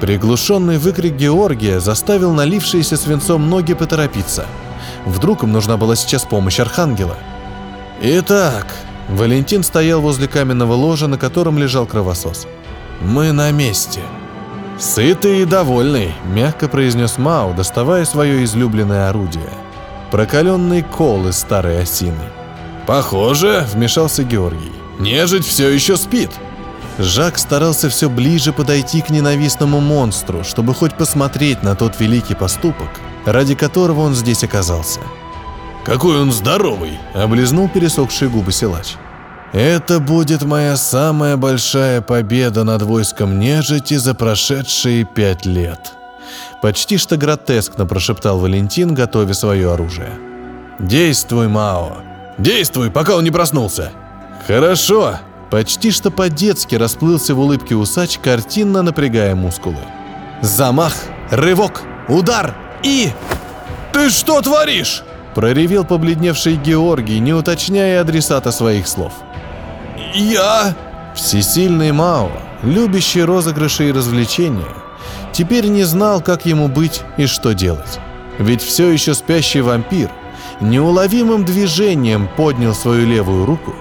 Приглушенный 0.00 0.78
выкрик 0.78 1.14
Георгия 1.14 1.80
заставил 1.80 2.32
налившиеся 2.32 2.96
свинцом 2.96 3.50
ноги 3.50 3.74
поторопиться– 3.74 4.46
Вдруг 5.04 5.42
им 5.42 5.52
нужна 5.52 5.76
была 5.76 5.96
сейчас 5.96 6.24
помощь 6.24 6.60
Архангела. 6.60 7.16
Итак, 8.02 8.66
Валентин 9.08 9.62
стоял 9.62 10.00
возле 10.00 10.28
каменного 10.28 10.74
ложа, 10.74 11.08
на 11.08 11.18
котором 11.18 11.58
лежал 11.58 11.86
кровосос. 11.86 12.46
«Мы 13.00 13.32
на 13.32 13.50
месте». 13.50 14.00
«Сытый 14.78 15.40
и 15.40 15.44
довольный»,— 15.44 16.12
мягко 16.24 16.68
произнес 16.68 17.18
Мао, 17.18 17.52
доставая 17.52 18.04
свое 18.04 18.44
излюбленное 18.44 19.08
орудие. 19.08 19.50
Прокаленный 20.12 20.82
кол 20.82 21.26
из 21.26 21.38
старой 21.38 21.82
осины. 21.82 22.14
«Похоже»,— 22.86 23.66
вмешался 23.72 24.22
Георгий,— 24.22 24.72
«нежить 25.00 25.44
все 25.44 25.68
еще 25.68 25.96
спит». 25.96 26.30
Жак 26.98 27.38
старался 27.38 27.88
все 27.88 28.10
ближе 28.10 28.52
подойти 28.52 29.00
к 29.02 29.10
ненавистному 29.10 29.80
монстру, 29.80 30.42
чтобы 30.42 30.74
хоть 30.74 30.94
посмотреть 30.94 31.62
на 31.62 31.76
тот 31.76 32.00
великий 32.00 32.34
поступок, 32.34 32.88
ради 33.24 33.54
которого 33.54 34.00
он 34.00 34.14
здесь 34.14 34.42
оказался. 34.42 35.00
«Какой 35.84 36.20
он 36.20 36.32
здоровый!»– 36.32 36.98
облизнул 37.14 37.68
пересохшие 37.68 38.28
губы 38.28 38.50
силач. 38.50 38.96
«Это 39.52 40.00
будет 40.00 40.42
моя 40.42 40.76
самая 40.76 41.36
большая 41.36 42.02
победа 42.02 42.64
над 42.64 42.82
войском 42.82 43.38
нежити 43.38 43.94
за 43.96 44.14
прошедшие 44.14 45.04
пять 45.04 45.46
лет»,– 45.46 45.94
почти 46.62 46.98
что 46.98 47.16
гротескно 47.16 47.86
прошептал 47.86 48.40
Валентин, 48.40 48.92
готовя 48.92 49.34
свое 49.34 49.72
оружие. 49.72 50.10
«Действуй, 50.80 51.48
Мао! 51.48 51.98
Действуй, 52.38 52.90
пока 52.90 53.14
он 53.14 53.24
не 53.24 53.30
проснулся!» 53.30 53.92
«Хорошо!» 54.46 55.18
Почти 55.50 55.90
что 55.90 56.10
по-детски 56.10 56.74
расплылся 56.74 57.34
в 57.34 57.40
улыбке 57.40 57.74
усач, 57.74 58.18
картинно 58.18 58.82
напрягая 58.82 59.34
мускулы. 59.34 59.78
«Замах! 60.42 60.94
Рывок! 61.30 61.82
Удар!» 62.08 62.54
и... 62.82 63.10
«Ты 63.92 64.10
что 64.10 64.40
творишь?»– 64.42 65.02
проревел 65.34 65.84
побледневший 65.84 66.56
Георгий, 66.56 67.18
не 67.18 67.32
уточняя 67.32 68.00
адресата 68.00 68.52
своих 68.52 68.86
слов. 68.86 69.12
«Я...» 70.14 70.74
Всесильный 71.14 71.90
Мао, 71.90 72.30
любящий 72.62 73.24
розыгрыши 73.24 73.88
и 73.88 73.92
развлечения, 73.92 74.74
теперь 75.32 75.66
не 75.66 75.82
знал, 75.82 76.20
как 76.20 76.46
ему 76.46 76.68
быть 76.68 77.02
и 77.16 77.26
что 77.26 77.54
делать. 77.54 77.98
Ведь 78.38 78.62
все 78.62 78.88
еще 78.90 79.14
спящий 79.14 79.62
вампир 79.62 80.10
неуловимым 80.60 81.44
движением 81.44 82.28
поднял 82.36 82.74
свою 82.74 83.06
левую 83.06 83.46
руку 83.46 83.74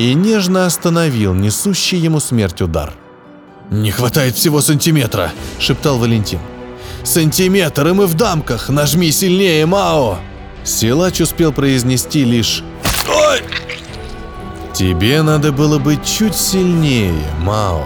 и 0.00 0.14
нежно 0.14 0.66
остановил 0.66 1.34
несущий 1.34 1.98
ему 1.98 2.20
смерть 2.20 2.62
удар. 2.62 2.94
«Не 3.70 3.90
хватает 3.90 4.34
всего 4.34 4.60
сантиметра!»– 4.60 5.32
шептал 5.58 5.98
Валентин. 5.98 6.40
Сантиметр, 7.04 7.88
и 7.88 7.92
мы 7.92 8.06
в 8.06 8.14
дамках! 8.14 8.68
Нажми 8.68 9.10
сильнее, 9.10 9.66
Мао!» 9.66 10.18
Силач 10.64 11.20
успел 11.20 11.52
произнести 11.52 12.24
лишь 12.24 12.62
«Ой!» 13.08 13.42
«Тебе 14.74 15.22
надо 15.22 15.52
было 15.52 15.78
быть 15.78 16.04
чуть 16.04 16.36
сильнее, 16.36 17.14
Мао!» 17.40 17.84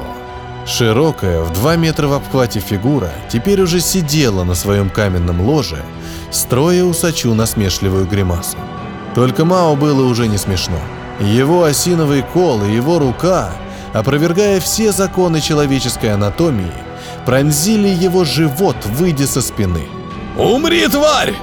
Широкая, 0.67 1.43
в 1.43 1.53
два 1.53 1.77
метра 1.77 2.07
в 2.09 2.15
обхвате 2.15 2.61
фигура, 2.61 3.13
теперь 3.31 3.61
уже 3.61 3.81
сидела 3.81 4.45
на 4.45 4.55
своем 4.55 4.89
каменном 4.89 5.43
ложе, 5.43 5.83
строя 6.31 6.85
усачу 6.85 7.35
насмешливую 7.35 8.07
гримасу. 8.07 8.57
Только 9.15 9.45
Мао 9.45 9.77
было 9.77 10.05
уже 10.07 10.27
не 10.27 10.39
смешно. 10.39 10.79
Его 11.21 11.65
осиновый 11.65 12.23
кол 12.23 12.65
и 12.65 12.73
его 12.73 12.99
рука, 12.99 13.53
опровергая 13.93 14.61
все 14.61 14.93
законы 14.93 15.41
человеческой 15.41 16.15
анатомии, 16.15 16.73
пронзили 17.25 17.89
его 17.89 18.25
живот, 18.25 18.77
выйдя 18.85 19.27
со 19.27 19.41
спины. 19.41 19.87
«Умри, 20.37 20.89
тварь!» 20.89 21.35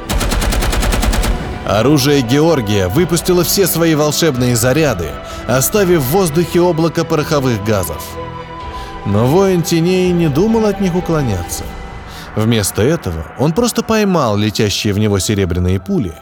Оружие 1.66 2.22
Георгия 2.22 2.90
выпустило 2.90 3.44
все 3.44 3.66
свои 3.66 3.96
волшебные 3.96 4.56
заряды, 4.56 5.10
оставив 5.48 6.02
в 6.02 6.12
воздухе 6.12 6.60
облако 6.60 7.06
пороховых 7.06 7.64
газов. 7.64 8.04
Но 9.06 9.26
воин 9.26 9.64
теней 9.64 10.12
не 10.12 10.28
думал 10.28 10.66
от 10.66 10.82
них 10.82 10.96
уклоняться. 10.96 11.64
Вместо 12.36 12.82
этого 12.82 13.26
он 13.38 13.52
просто 13.52 13.84
поймал 13.84 14.38
летящие 14.38 14.94
в 14.94 15.00
него 15.00 15.20
серебряные 15.20 15.80
пули, 15.80 16.14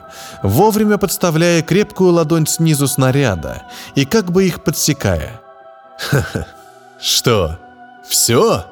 вовремя 0.41 0.97
подставляя 0.97 1.61
крепкую 1.61 2.13
ладонь 2.13 2.47
снизу 2.47 2.87
снаряда 2.87 3.63
и 3.95 4.05
как 4.05 4.31
бы 4.31 4.45
их 4.45 4.63
подсекая. 4.63 5.41
«Ха-ха, 5.99 6.47
что, 7.01 7.59
все?» 8.07 8.65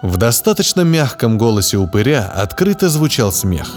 В 0.00 0.16
достаточно 0.16 0.82
мягком 0.82 1.38
голосе 1.38 1.76
упыря 1.76 2.32
открыто 2.34 2.88
звучал 2.88 3.32
смех. 3.32 3.68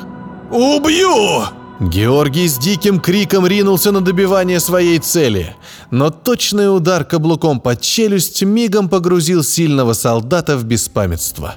«Убью!» 0.52 1.46
Георгий 1.80 2.48
с 2.48 2.60
диким 2.60 3.00
криком 3.00 3.48
ринулся 3.48 3.92
на 3.92 4.02
добивание 4.02 4.60
своей 4.60 5.00
цели, 5.00 5.56
но 5.90 6.12
точный 6.12 6.74
удар 6.74 7.04
каблуком 7.04 7.60
под 7.60 7.82
челюсть 7.82 8.44
мигом 8.44 8.88
погрузил 8.88 9.44
сильного 9.44 9.94
солдата 9.94 10.58
в 10.58 10.64
беспамятство. 10.64 11.56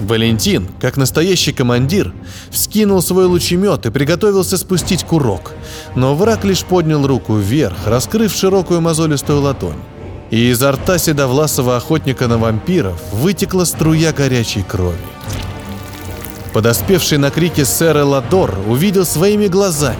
Валентин, 0.00 0.68
как 0.80 0.96
настоящий 0.96 1.52
командир, 1.52 2.12
вскинул 2.50 3.02
свой 3.02 3.26
лучемет 3.26 3.86
и 3.86 3.90
приготовился 3.90 4.56
спустить 4.56 5.04
курок, 5.04 5.52
но 5.94 6.14
враг 6.14 6.44
лишь 6.44 6.64
поднял 6.64 7.06
руку 7.06 7.36
вверх, 7.36 7.86
раскрыв 7.86 8.32
широкую 8.32 8.80
мозолистую 8.80 9.40
ладонь. 9.40 9.78
И 10.30 10.50
изо 10.50 10.72
рта 10.72 10.98
седовласого 10.98 11.76
охотника 11.76 12.28
на 12.28 12.38
вампиров 12.38 13.00
вытекла 13.12 13.64
струя 13.64 14.12
горячей 14.12 14.62
крови. 14.62 14.98
Подоспевший 16.52 17.18
на 17.18 17.30
крики 17.30 17.64
сэра 17.64 18.04
Ладор 18.04 18.58
увидел 18.66 19.04
своими 19.04 19.48
глазами, 19.48 19.98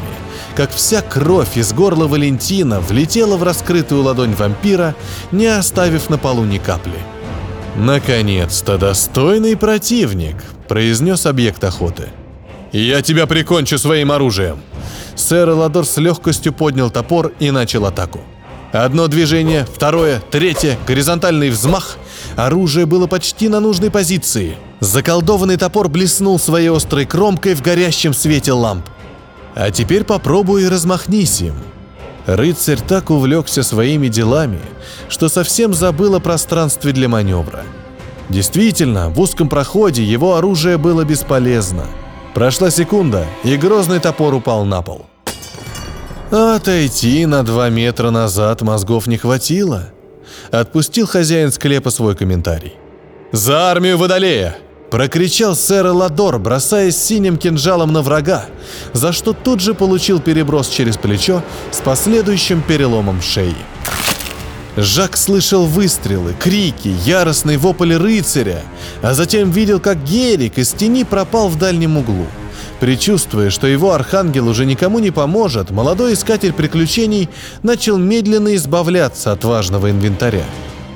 как 0.56 0.70
вся 0.70 1.02
кровь 1.02 1.56
из 1.56 1.72
горла 1.72 2.06
Валентина 2.06 2.80
влетела 2.80 3.36
в 3.36 3.42
раскрытую 3.42 4.02
ладонь 4.02 4.34
вампира, 4.34 4.94
не 5.30 5.46
оставив 5.46 6.10
на 6.10 6.18
полу 6.18 6.44
ни 6.44 6.58
капли. 6.58 6.98
«Наконец-то 7.78 8.76
достойный 8.76 9.56
противник»,— 9.56 10.34
произнес 10.68 11.26
объект 11.26 11.62
охоты. 11.62 12.08
«Я 12.72 13.02
тебя 13.02 13.28
прикончу 13.28 13.78
своим 13.78 14.10
оружием!» 14.10 14.58
Сэр 15.14 15.50
Ладор 15.50 15.86
с 15.86 15.96
легкостью 15.96 16.52
поднял 16.52 16.90
топор 16.90 17.32
и 17.38 17.52
начал 17.52 17.86
атаку. 17.86 18.20
Одно 18.72 19.06
движение, 19.06 19.64
второе, 19.64 20.20
третье, 20.32 20.76
горизонтальный 20.88 21.50
взмах. 21.50 21.98
Оружие 22.36 22.84
было 22.84 23.06
почти 23.06 23.48
на 23.48 23.60
нужной 23.60 23.92
позиции. 23.92 24.56
Заколдованный 24.80 25.56
топор 25.56 25.88
блеснул 25.88 26.40
своей 26.40 26.70
острой 26.70 27.06
кромкой 27.06 27.54
в 27.54 27.62
горящем 27.62 28.12
свете 28.12 28.52
ламп. 28.52 28.86
А 29.54 29.70
теперь 29.70 30.02
попробуй 30.02 30.68
размахнись 30.68 31.42
им. 31.42 31.54
Рыцарь 32.28 32.78
так 32.86 33.08
увлекся 33.08 33.62
своими 33.62 34.08
делами, 34.08 34.60
что 35.08 35.30
совсем 35.30 35.72
забыл 35.72 36.14
о 36.14 36.20
пространстве 36.20 36.92
для 36.92 37.08
маневра. 37.08 37.62
Действительно, 38.28 39.08
в 39.08 39.18
узком 39.18 39.48
проходе 39.48 40.04
его 40.04 40.36
оружие 40.36 40.76
было 40.76 41.04
бесполезно. 41.04 41.86
Прошла 42.34 42.70
секунда, 42.70 43.24
и 43.44 43.56
грозный 43.56 43.98
топор 43.98 44.34
упал 44.34 44.66
на 44.66 44.82
пол. 44.82 45.06
Отойти 46.30 47.24
на 47.24 47.42
два 47.42 47.70
метра 47.70 48.10
назад 48.10 48.60
мозгов 48.60 49.06
не 49.06 49.16
хватило. 49.16 49.88
Отпустил 50.50 51.06
хозяин 51.06 51.50
склепа 51.50 51.88
свой 51.88 52.14
комментарий. 52.14 52.74
«За 53.32 53.70
армию 53.70 53.96
Водолея!» 53.96 54.58
Прокричал 54.90 55.54
сэр 55.54 55.88
Ладор, 55.88 56.38
бросаясь 56.38 56.96
синим 56.96 57.36
кинжалом 57.36 57.92
на 57.92 58.00
врага, 58.00 58.46
за 58.94 59.12
что 59.12 59.34
тут 59.34 59.60
же 59.60 59.74
получил 59.74 60.18
переброс 60.18 60.68
через 60.68 60.96
плечо 60.96 61.42
с 61.70 61.80
последующим 61.80 62.62
переломом 62.62 63.20
шеи. 63.20 63.54
Жак 64.76 65.16
слышал 65.16 65.66
выстрелы, 65.66 66.34
крики, 66.38 66.94
яростный 67.04 67.58
вопль 67.58 67.94
рыцаря, 67.94 68.62
а 69.02 69.12
затем 69.12 69.50
видел, 69.50 69.80
как 69.80 70.04
Герик 70.04 70.56
из 70.56 70.72
тени 70.72 71.04
пропал 71.04 71.48
в 71.48 71.58
дальнем 71.58 71.98
углу. 71.98 72.26
Причувствуя, 72.80 73.50
что 73.50 73.66
его 73.66 73.92
архангел 73.92 74.48
уже 74.48 74.64
никому 74.64 75.00
не 75.00 75.10
поможет, 75.10 75.70
молодой 75.70 76.14
искатель 76.14 76.52
приключений 76.52 77.28
начал 77.62 77.98
медленно 77.98 78.54
избавляться 78.54 79.32
от 79.32 79.44
важного 79.44 79.90
инвентаря. 79.90 80.44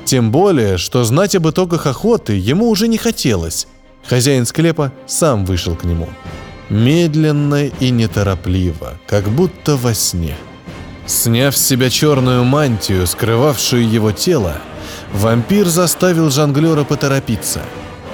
Тем 0.05 0.31
более, 0.31 0.77
что 0.77 1.03
знать 1.03 1.35
об 1.35 1.49
итогах 1.49 1.85
охоты 1.85 2.33
ему 2.33 2.69
уже 2.69 2.87
не 2.87 2.97
хотелось. 2.97 3.67
Хозяин 4.05 4.45
склепа 4.45 4.91
сам 5.05 5.45
вышел 5.45 5.75
к 5.75 5.83
нему. 5.83 6.09
Медленно 6.69 7.65
и 7.65 7.89
неторопливо, 7.89 8.97
как 9.07 9.29
будто 9.29 9.75
во 9.75 9.93
сне. 9.93 10.35
Сняв 11.05 11.55
с 11.55 11.65
себя 11.65 11.89
черную 11.89 12.43
мантию, 12.43 13.05
скрывавшую 13.07 13.89
его 13.89 14.11
тело, 14.11 14.55
вампир 15.11 15.67
заставил 15.67 16.31
жонглера 16.31 16.83
поторопиться. 16.83 17.61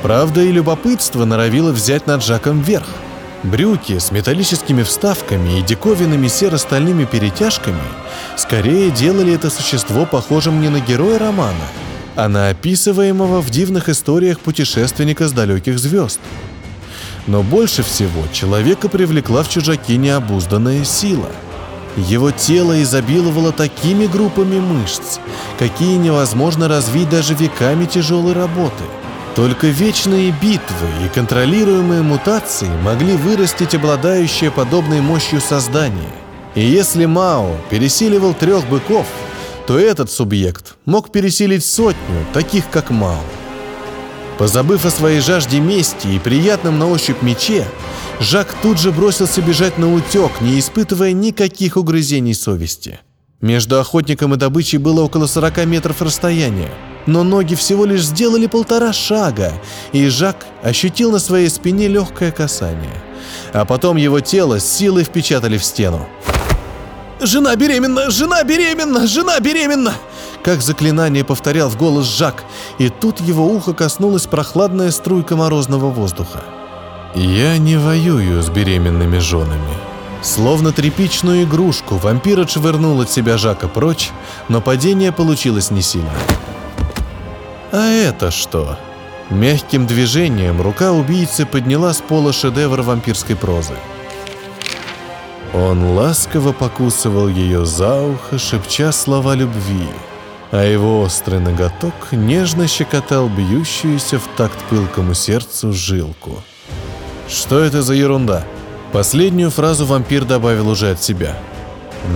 Правда 0.02 0.42
и 0.42 0.52
любопытство 0.52 1.26
норовило 1.26 1.72
взять 1.72 2.08
над 2.08 2.24
Жаком 2.24 2.62
верх– 2.62 2.88
Брюки 3.44 4.00
с 4.00 4.12
металлическими 4.12 4.84
вставками 4.84 5.60
и 5.60 5.62
диковинными 5.62 6.28
серо-стальными 6.28 7.06
перетяжками 7.06 7.82
скорее 8.36 8.92
делали 8.92 9.34
это 9.34 9.50
существо 9.50 10.06
похожим 10.06 10.60
не 10.60 10.68
на 10.68 10.82
героя 10.82 11.20
романа, 11.20 11.56
а 12.24 12.30
на 12.30 12.50
описываемого 12.50 13.42
в 13.42 13.50
дивных 13.50 13.90
историях 13.90 14.40
путешественника 14.40 15.28
с 15.28 15.32
далеких 15.32 15.80
звезд. 15.80 16.20
Но 17.28 17.44
больше 17.44 17.84
всего 17.84 18.24
человека 18.32 18.90
привлекла 18.90 19.44
в 19.44 19.50
чужаке 19.50 19.98
необузданная 19.98 20.84
сила. 20.84 21.30
Его 21.98 22.32
тело 22.32 22.82
изобиловало 22.82 23.52
такими 23.52 24.06
группами 24.06 24.60
мышц, 24.60 25.20
какие 25.58 25.98
невозможно 25.98 26.68
развить 26.68 27.10
даже 27.10 27.34
веками 27.34 27.86
тяжелой 27.86 28.34
работы– 28.34 28.84
только 29.40 29.68
вечные 29.68 30.32
битвы 30.32 30.88
и 31.06 31.08
контролируемые 31.08 32.02
мутации 32.02 32.68
могли 32.84 33.14
вырастить 33.14 33.74
обладающее 33.74 34.52
подобной 34.52 35.00
мощью 35.00 35.40
создание. 35.40 36.12
И 36.56 36.62
если 36.62 37.06
Мао 37.06 37.56
пересиливал 37.70 38.34
трех 38.34 38.68
быков, 38.68 39.08
то 39.70 39.78
этот 39.78 40.10
субъект 40.10 40.78
мог 40.86 41.12
пересилить 41.12 41.64
сотню, 41.64 42.26
таких 42.34 42.72
как 42.72 42.90
Мао. 42.90 43.20
Позабыв 44.40 44.84
о 44.84 44.90
своей 44.90 45.20
жажде 45.20 45.60
мести 45.60 46.08
и 46.08 46.18
приятном 46.18 46.80
на 46.80 46.88
ощупь 46.90 47.22
мече, 47.22 47.68
Жак 48.20 48.56
тут 48.64 48.80
же 48.80 48.92
бросился 48.92 49.44
бежать 49.44 49.78
на 49.78 49.94
утек, 49.94 50.42
не 50.42 50.60
испытывая 50.60 51.12
никаких 51.12 51.78
угрызений 51.78 52.34
совести. 52.34 53.00
Между 53.42 53.80
охотником 53.80 54.34
и 54.34 54.38
добычей 54.38 54.80
было 54.80 55.04
около 55.04 55.28
40 55.28 55.66
метров 55.68 56.02
расстояния– 56.02 56.72
но 57.06 57.24
ноги 57.24 57.56
всего 57.56 57.86
лишь 57.86 58.04
сделали 58.04 58.46
полтора 58.46 58.94
шага, 58.94 59.54
и 59.94 60.08
Жак 60.10 60.46
ощутил 60.62 61.12
на 61.12 61.18
своей 61.18 61.50
спине 61.50 61.88
легкое 61.88 62.32
касание. 62.32 63.02
А 63.52 63.66
потом 63.66 63.98
его 63.98 64.20
тело 64.20 64.60
с 64.60 64.66
силой 64.66 65.06
впечатали 65.06 65.58
в 65.58 65.64
стену. 65.64 66.08
«Жена 67.22 67.56
беременна! 67.56 68.10
Жена 68.10 68.44
беременна! 68.44 69.08
Жена 69.08 69.40
беременна!» 69.40 69.94
Как 70.44 70.62
заклинание 70.62 71.24
повторял 71.24 71.70
в 71.70 71.78
голос 71.78 72.06
Жак, 72.06 72.46
и 72.78 72.90
тут 72.90 73.20
его 73.20 73.46
ухо 73.46 73.74
коснулась 73.74 74.26
прохладная 74.26 74.92
струйка 74.92 75.36
морозного 75.36 75.90
воздуха. 75.90 76.44
«Я 77.16 77.58
не 77.58 77.78
воюю 77.78 78.42
с 78.42 78.50
беременными 78.50 79.20
женами», 79.20 79.90
Словно 80.22 80.74
тряпичную 80.74 81.44
игрушку, 81.44 81.96
вампир 81.96 82.42
отшвырнул 82.42 83.00
от 83.00 83.10
себя 83.10 83.38
Жака 83.38 83.68
прочь, 83.68 84.12
но 84.50 84.60
падение 84.60 85.12
получилось 85.12 85.72
не 85.72 85.82
сильно. 85.82 86.12
А 87.72 87.86
это 87.86 88.30
что? 88.30 88.78
Мягким 89.30 89.88
движением 89.88 90.62
рука 90.62 90.92
убийцы 90.92 91.46
подняла 91.46 91.94
с 91.94 92.02
пола 92.02 92.34
шедевр 92.34 92.82
вампирской 92.82 93.36
прозы. 93.36 93.76
Он 95.54 95.96
ласково 95.96 96.54
покусывал 96.54 97.28
ее 97.28 97.66
за 97.66 98.02
ухо, 98.02 98.38
шепча 98.38 98.92
слова 98.92 99.36
любви. 99.36 99.88
а 100.52 100.64
его 100.64 101.02
острый 101.02 101.40
ноготок 101.40 101.94
нежно 102.12 102.68
щекотал 102.68 103.30
бьющуюся 103.30 104.18
в 104.18 104.28
такт 104.36 104.58
пылкому 104.70 105.14
сердцу 105.14 105.74
жилку. 105.74 106.42
«Что 107.28 107.60
это 107.60 107.84
за 107.84 107.94
ерунда?» 107.94 108.44
Последнюю 108.92 109.52
фразу 109.52 109.86
вампир 109.86 110.26
добавил 110.26 110.70
уже 110.70 110.92
от 110.92 111.04
себя. 111.04 111.38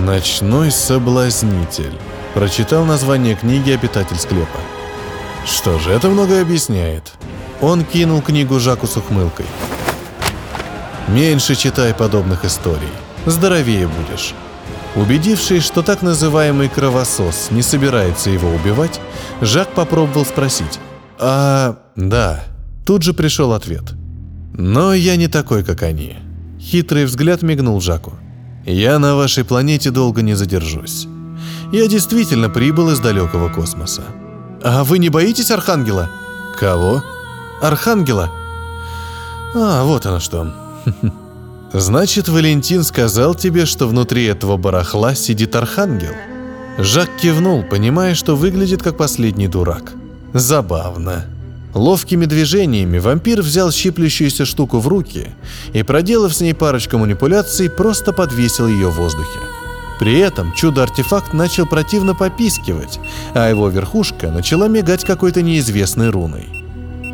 «Ночной 0.04 0.72
соблазнитель». 0.72 1.96
Прочитал 2.34 2.84
название 2.84 3.36
книги 3.36 3.70
обитатель 3.70 4.16
склепа. 4.16 4.58
Что 5.46 5.78
же, 5.78 5.92
это 5.92 6.08
многое 6.08 6.42
объясняет. 6.42 7.12
Он 7.60 7.84
кинул 7.84 8.22
книгу 8.22 8.58
Жаку 8.58 8.88
с 8.88 8.96
ухмылкой. 8.96 9.46
Меньше 11.06 11.54
читай 11.54 11.94
подобных 11.94 12.44
историй. 12.44 12.90
Здоровее 13.26 13.88
будешь. 13.88 14.34
Убедившись, 14.96 15.64
что 15.64 15.82
так 15.82 16.02
называемый 16.02 16.68
кровосос 16.68 17.48
не 17.50 17.62
собирается 17.62 18.30
его 18.30 18.48
убивать, 18.50 19.00
Жак 19.40 19.68
попробовал 19.74 20.24
спросить. 20.24 20.78
«А, 21.18 21.78
да». 21.96 22.44
Тут 22.86 23.02
же 23.02 23.14
пришел 23.14 23.52
ответ. 23.52 23.94
«Но 24.52 24.94
я 24.94 25.16
не 25.16 25.28
такой, 25.28 25.64
как 25.64 25.82
они». 25.82 26.16
Хитрый 26.60 27.06
взгляд 27.06 27.42
мигнул 27.42 27.80
Жаку. 27.80 28.12
«Я 28.66 28.98
на 28.98 29.16
вашей 29.16 29.44
планете 29.44 29.90
долго 29.90 30.22
не 30.22 30.34
задержусь. 30.34 31.08
Я 31.72 31.88
действительно 31.88 32.48
прибыл 32.48 32.90
из 32.90 33.00
далекого 33.00 33.48
космоса. 33.48 34.02
А 34.62 34.84
вы 34.84 34.98
не 34.98 35.08
боитесь 35.08 35.50
Архангела? 35.50 36.08
Кого? 36.58 37.02
Архангела. 37.60 38.30
А, 39.54 39.84
вот 39.84 40.06
оно 40.06 40.20
что. 40.20 40.54
Значит, 41.74 42.28
Валентин 42.28 42.84
сказал 42.84 43.34
тебе, 43.34 43.66
что 43.66 43.88
внутри 43.88 44.26
этого 44.26 44.56
барахла 44.56 45.16
сидит 45.16 45.56
Архангел? 45.56 46.12
Жак 46.78 47.10
кивнул, 47.20 47.64
понимая, 47.64 48.14
что 48.14 48.36
выглядит 48.36 48.80
как 48.80 48.96
последний 48.96 49.48
дурак. 49.48 49.92
Забавно. 50.32 51.24
Ловкими 51.74 52.26
движениями 52.26 52.98
вампир 52.98 53.42
взял 53.42 53.72
щиплющуюся 53.72 54.44
штуку 54.44 54.78
в 54.78 54.86
руки 54.86 55.30
и, 55.72 55.82
проделав 55.82 56.32
с 56.32 56.40
ней 56.40 56.54
парочку 56.54 56.96
манипуляций, 56.96 57.68
просто 57.68 58.12
подвесил 58.12 58.68
ее 58.68 58.88
в 58.88 58.94
воздухе. 58.94 59.40
При 59.98 60.20
этом 60.20 60.52
чудо-артефакт 60.52 61.32
начал 61.32 61.66
противно 61.66 62.14
попискивать, 62.14 63.00
а 63.34 63.50
его 63.50 63.68
верхушка 63.68 64.30
начала 64.30 64.68
мигать 64.68 65.04
какой-то 65.04 65.42
неизвестной 65.42 66.10
руной. 66.10 66.46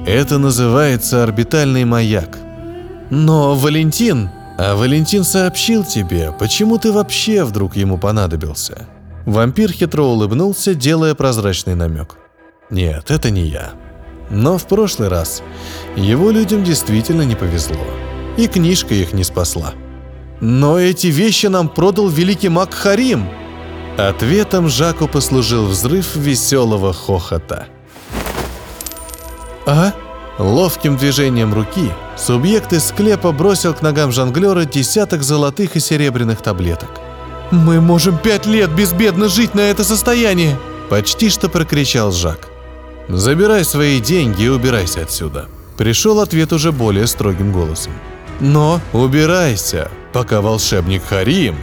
Это 0.06 0.36
называется 0.36 1.22
орбитальный 1.22 1.86
маяк. 1.86 2.36
Но 3.08 3.54
Валентин... 3.54 4.28
А 4.62 4.74
Валентин 4.74 5.24
сообщил 5.24 5.84
тебе, 5.84 6.34
почему 6.38 6.76
ты 6.76 6.92
вообще 6.92 7.44
вдруг 7.44 7.76
ему 7.76 7.96
понадобился. 7.96 8.86
Вампир 9.24 9.72
хитро 9.72 10.02
улыбнулся, 10.02 10.74
делая 10.74 11.14
прозрачный 11.14 11.74
намек. 11.74 12.18
Нет, 12.68 13.10
это 13.10 13.30
не 13.30 13.46
я. 13.46 13.70
Но 14.28 14.58
в 14.58 14.66
прошлый 14.66 15.08
раз 15.08 15.42
его 15.96 16.30
людям 16.30 16.62
действительно 16.62 17.22
не 17.22 17.36
повезло. 17.36 17.80
И 18.36 18.48
книжка 18.48 18.92
их 18.92 19.14
не 19.14 19.24
спасла. 19.24 19.72
«Но 20.42 20.78
эти 20.78 21.06
вещи 21.06 21.46
нам 21.46 21.70
продал 21.70 22.08
великий 22.10 22.50
маг 22.50 22.74
Харим!» 22.74 23.30
Ответом 23.96 24.68
Жаку 24.68 25.08
послужил 25.08 25.68
взрыв 25.68 26.16
веселого 26.16 26.92
хохота. 26.92 27.66
«А?» 29.66 29.94
Ловким 30.40 30.96
движением 30.96 31.52
руки 31.52 31.92
субъект 32.16 32.72
из 32.72 32.86
склепа 32.86 33.30
бросил 33.30 33.74
к 33.74 33.82
ногам 33.82 34.10
жонглера 34.10 34.64
десяток 34.64 35.22
золотых 35.22 35.76
и 35.76 35.80
серебряных 35.80 36.40
таблеток. 36.40 36.88
«Мы 37.50 37.78
можем 37.82 38.16
пять 38.16 38.46
лет 38.46 38.74
безбедно 38.74 39.28
жить 39.28 39.54
на 39.54 39.60
это 39.60 39.84
состояние!» 39.84 40.58
Почти 40.88 41.28
что 41.28 41.50
прокричал 41.50 42.10
Жак. 42.10 42.48
«Забирай 43.08 43.64
свои 43.66 44.00
деньги 44.00 44.44
и 44.44 44.48
убирайся 44.48 45.02
отсюда». 45.02 45.46
Пришел 45.76 46.20
ответ 46.20 46.54
уже 46.54 46.72
более 46.72 47.06
строгим 47.06 47.52
голосом. 47.52 47.92
«Но 48.40 48.80
убирайся, 48.94 49.90
пока 50.14 50.40
волшебник 50.40 51.04
Харим, 51.04 51.56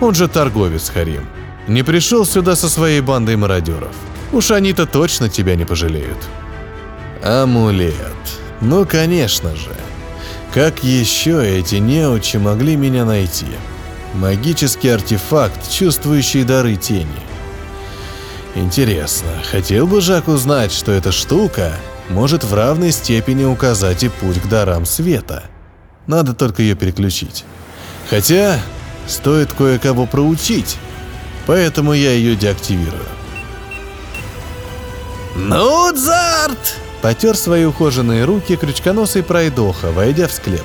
он 0.00 0.14
же 0.16 0.26
торговец 0.26 0.90
Харим, 0.90 1.28
не 1.68 1.84
пришел 1.84 2.26
сюда 2.26 2.56
со 2.56 2.68
своей 2.68 3.00
бандой 3.00 3.36
мародеров. 3.36 3.94
Уж 4.32 4.50
они-то 4.50 4.86
точно 4.86 5.28
тебя 5.28 5.54
не 5.54 5.64
пожалеют. 5.64 6.18
Амулет. 7.24 7.94
Ну, 8.60 8.84
конечно 8.84 9.56
же. 9.56 9.74
Как 10.52 10.84
еще 10.84 11.58
эти 11.58 11.76
неучи 11.76 12.36
могли 12.36 12.76
меня 12.76 13.06
найти? 13.06 13.46
Магический 14.12 14.90
артефакт, 14.90 15.70
чувствующий 15.70 16.44
дары 16.44 16.76
тени. 16.76 17.08
Интересно, 18.54 19.30
хотел 19.50 19.86
бы 19.86 20.02
Жак 20.02 20.28
узнать, 20.28 20.70
что 20.70 20.92
эта 20.92 21.12
штука 21.12 21.72
может 22.10 22.44
в 22.44 22.52
равной 22.52 22.92
степени 22.92 23.44
указать 23.44 24.02
и 24.02 24.10
путь 24.10 24.40
к 24.42 24.46
дарам 24.46 24.84
света. 24.84 25.44
Надо 26.06 26.34
только 26.34 26.60
ее 26.60 26.74
переключить. 26.74 27.46
Хотя, 28.10 28.60
стоит 29.08 29.50
кое-кого 29.54 30.04
проучить, 30.04 30.76
поэтому 31.46 31.94
я 31.94 32.12
ее 32.12 32.36
деактивирую. 32.36 33.08
«Ну, 35.34 35.90
Дзарт!»– 35.92 36.76
потер 37.04 37.36
свои 37.36 37.66
ухоженные 37.66 38.24
руки 38.24 38.56
крючконосый 38.56 39.22
пройдоха, 39.22 39.90
войдя 39.90 40.26
в 40.26 40.32
склеп. 40.32 40.64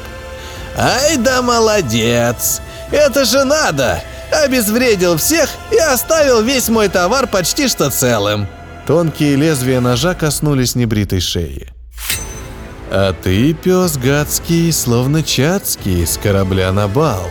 «Ай 0.78 1.18
да 1.18 1.42
молодец! 1.42 2.62
Это 2.92 3.26
же 3.26 3.44
надо! 3.44 4.02
Обезвредил 4.32 5.18
всех 5.18 5.50
и 5.70 5.78
оставил 5.78 6.42
весь 6.42 6.70
мой 6.70 6.88
товар 6.88 7.28
почти 7.28 7.68
что 7.68 7.90
целым!» 7.90 8.48
Тонкие 8.88 9.36
лезвия 9.36 9.82
ножа 9.82 10.14
коснулись 10.14 10.76
небритой 10.76 11.20
шеи. 11.20 11.74
А 12.90 13.12
ты, 13.12 13.54
пес 13.54 13.98
гадский, 13.98 14.72
словно 14.72 15.24
чацкий, 15.24 16.08
с 16.08 16.18
корабля 16.18 16.72
на 16.72 16.88
бал. 16.88 17.30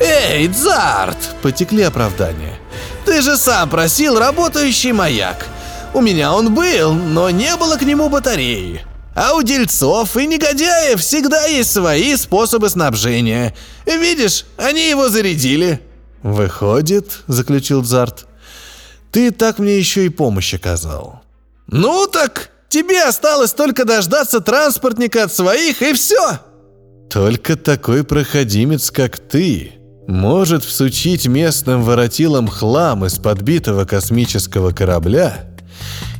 «Эй, 0.00 0.48
Дзарт!»– 0.48 1.18
потекли 1.42 1.82
оправдания. 1.82 2.58
«Ты 3.04 3.20
же 3.20 3.36
сам 3.36 3.68
просил 3.68 4.18
работающий 4.18 4.92
маяк. 4.92 5.44
У 5.94 6.00
меня 6.00 6.32
он 6.32 6.54
был, 6.54 6.92
но 6.92 7.30
не 7.30 7.56
было 7.56 7.76
к 7.76 7.82
нему 7.82 8.08
батареи. 8.08 8.84
А 9.14 9.34
у 9.34 9.42
дельцов 9.42 10.16
и 10.16 10.26
негодяев 10.26 11.00
всегда 11.00 11.44
есть 11.46 11.72
свои 11.72 12.14
способы 12.16 12.68
снабжения. 12.68 13.54
Видишь, 13.86 14.44
они 14.56 14.88
его 14.88 15.08
зарядили». 15.08 15.80
«Выходит»,– 16.22 17.20
заключил 17.26 17.82
Дзарт,– 17.82 18.26
«ты 19.12 19.30
так 19.30 19.58
мне 19.58 19.78
еще 19.78 20.06
и 20.06 20.08
помощь 20.08 20.54
оказал». 20.54 21.22
«Ну 21.66 22.06
так, 22.06 22.50
Тебе 22.68 23.04
осталось 23.04 23.52
только 23.52 23.84
дождаться 23.84 24.40
транспортника 24.40 25.24
от 25.24 25.32
своих, 25.32 25.80
и 25.82 25.94
все!» 25.94 26.40
«Только 27.10 27.56
такой 27.56 28.04
проходимец, 28.04 28.90
как 28.90 29.18
ты, 29.18 29.72
может 30.06 30.62
всучить 30.62 31.26
местным 31.26 31.82
воротилам 31.82 32.46
хлам 32.46 33.06
из 33.06 33.18
подбитого 33.18 33.86
космического 33.86 34.72
корабля 34.72 35.47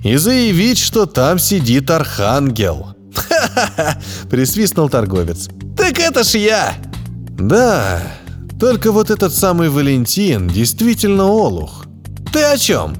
и 0.03 0.17
заявить, 0.17 0.79
что 0.79 1.07
там 1.07 1.39
сидит 1.39 1.91
архангел». 1.91 2.95
«Ха-ха-ха!»– 3.15 3.99
присвистнул 4.31 4.89
торговец. 4.89 5.49
«Так 5.77 5.99
это 5.99 6.25
ж 6.25 6.35
я!» 6.39 6.75
«Да, 7.39 8.01
только 8.59 8.93
вот 8.93 9.11
этот 9.11 9.35
самый 9.35 9.69
Валентин 9.69 10.49
действительно 10.49 11.25
олух». 11.25 11.87
«Ты 12.33 12.43
о 12.43 12.57
чем?» 12.57 12.95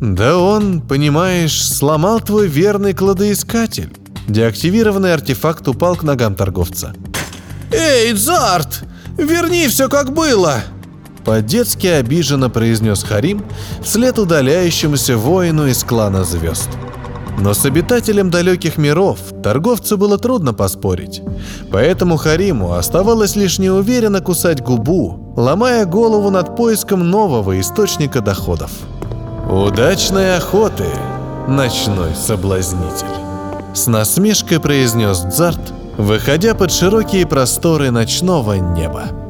Да 0.00 0.36
он, 0.36 0.82
понимаешь, 0.82 1.64
сломал 1.64 2.20
твой 2.20 2.46
верный 2.46 2.92
кладоискатель. 2.92 3.90
Деактивированный 4.28 5.14
артефакт 5.14 5.66
упал 5.68 5.96
к 5.96 6.02
ногам 6.02 6.34
торговца. 6.34 6.94
«Эй, 7.70 8.12
Дзарт, 8.12 8.84
верни 9.16 9.66
все 9.68 9.88
как 9.88 10.12
было!» 10.12 10.62
По-детски 11.24 11.86
обиженно 11.86 12.50
произнес 12.50 13.02
Харим 13.02 13.44
вслед 13.82 14.18
удаляющемуся 14.18 15.16
воину 15.16 15.66
из 15.66 15.82
клана 15.82 16.24
звезд. 16.24 16.68
Но 17.38 17.52
с 17.54 17.64
обитателем 17.64 18.30
далеких 18.30 18.76
миров 18.76 19.18
торговцу 19.42 19.98
было 19.98 20.18
трудно 20.18 20.54
поспорить. 20.54 21.22
Поэтому 21.72 22.16
Хариму 22.16 22.74
оставалось 22.74 23.36
лишь 23.36 23.58
неуверенно 23.58 24.20
кусать 24.20 24.62
губу, 24.62 25.32
ломая 25.36 25.84
голову 25.84 26.30
над 26.30 26.56
поиском 26.56 27.10
нового 27.10 27.58
источника 27.60 28.20
доходов. 28.20 28.70
«Удачной 29.50 30.36
охоты, 30.36 30.86
ночной 31.48 32.14
соблазнитель!» 32.14 33.06
С 33.74 33.88
насмешкой 33.88 34.60
произнес 34.60 35.18
Дзарт, 35.20 35.72
выходя 35.98 36.54
под 36.54 36.70
широкие 36.70 37.26
просторы 37.26 37.90
ночного 37.90 38.54
неба. 38.54 39.23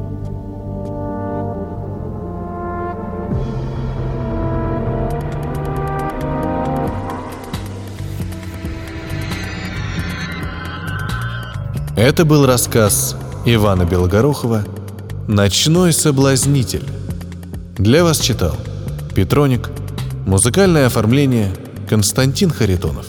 Это 11.95 12.25
был 12.25 12.45
рассказ 12.45 13.15
Ивана 13.45 13.85
Белогорохова 13.85 14.65
«Ночной 15.29 15.93
соблазнитель». 15.93 16.83
Для 17.77 18.03
вас 18.03 18.19
читал 18.19 18.57
Петроник 19.15 19.69
Музыкальное 20.25 20.87
оформление 20.87 21.53
Константин 21.87 22.49
Харитонов. 22.49 23.05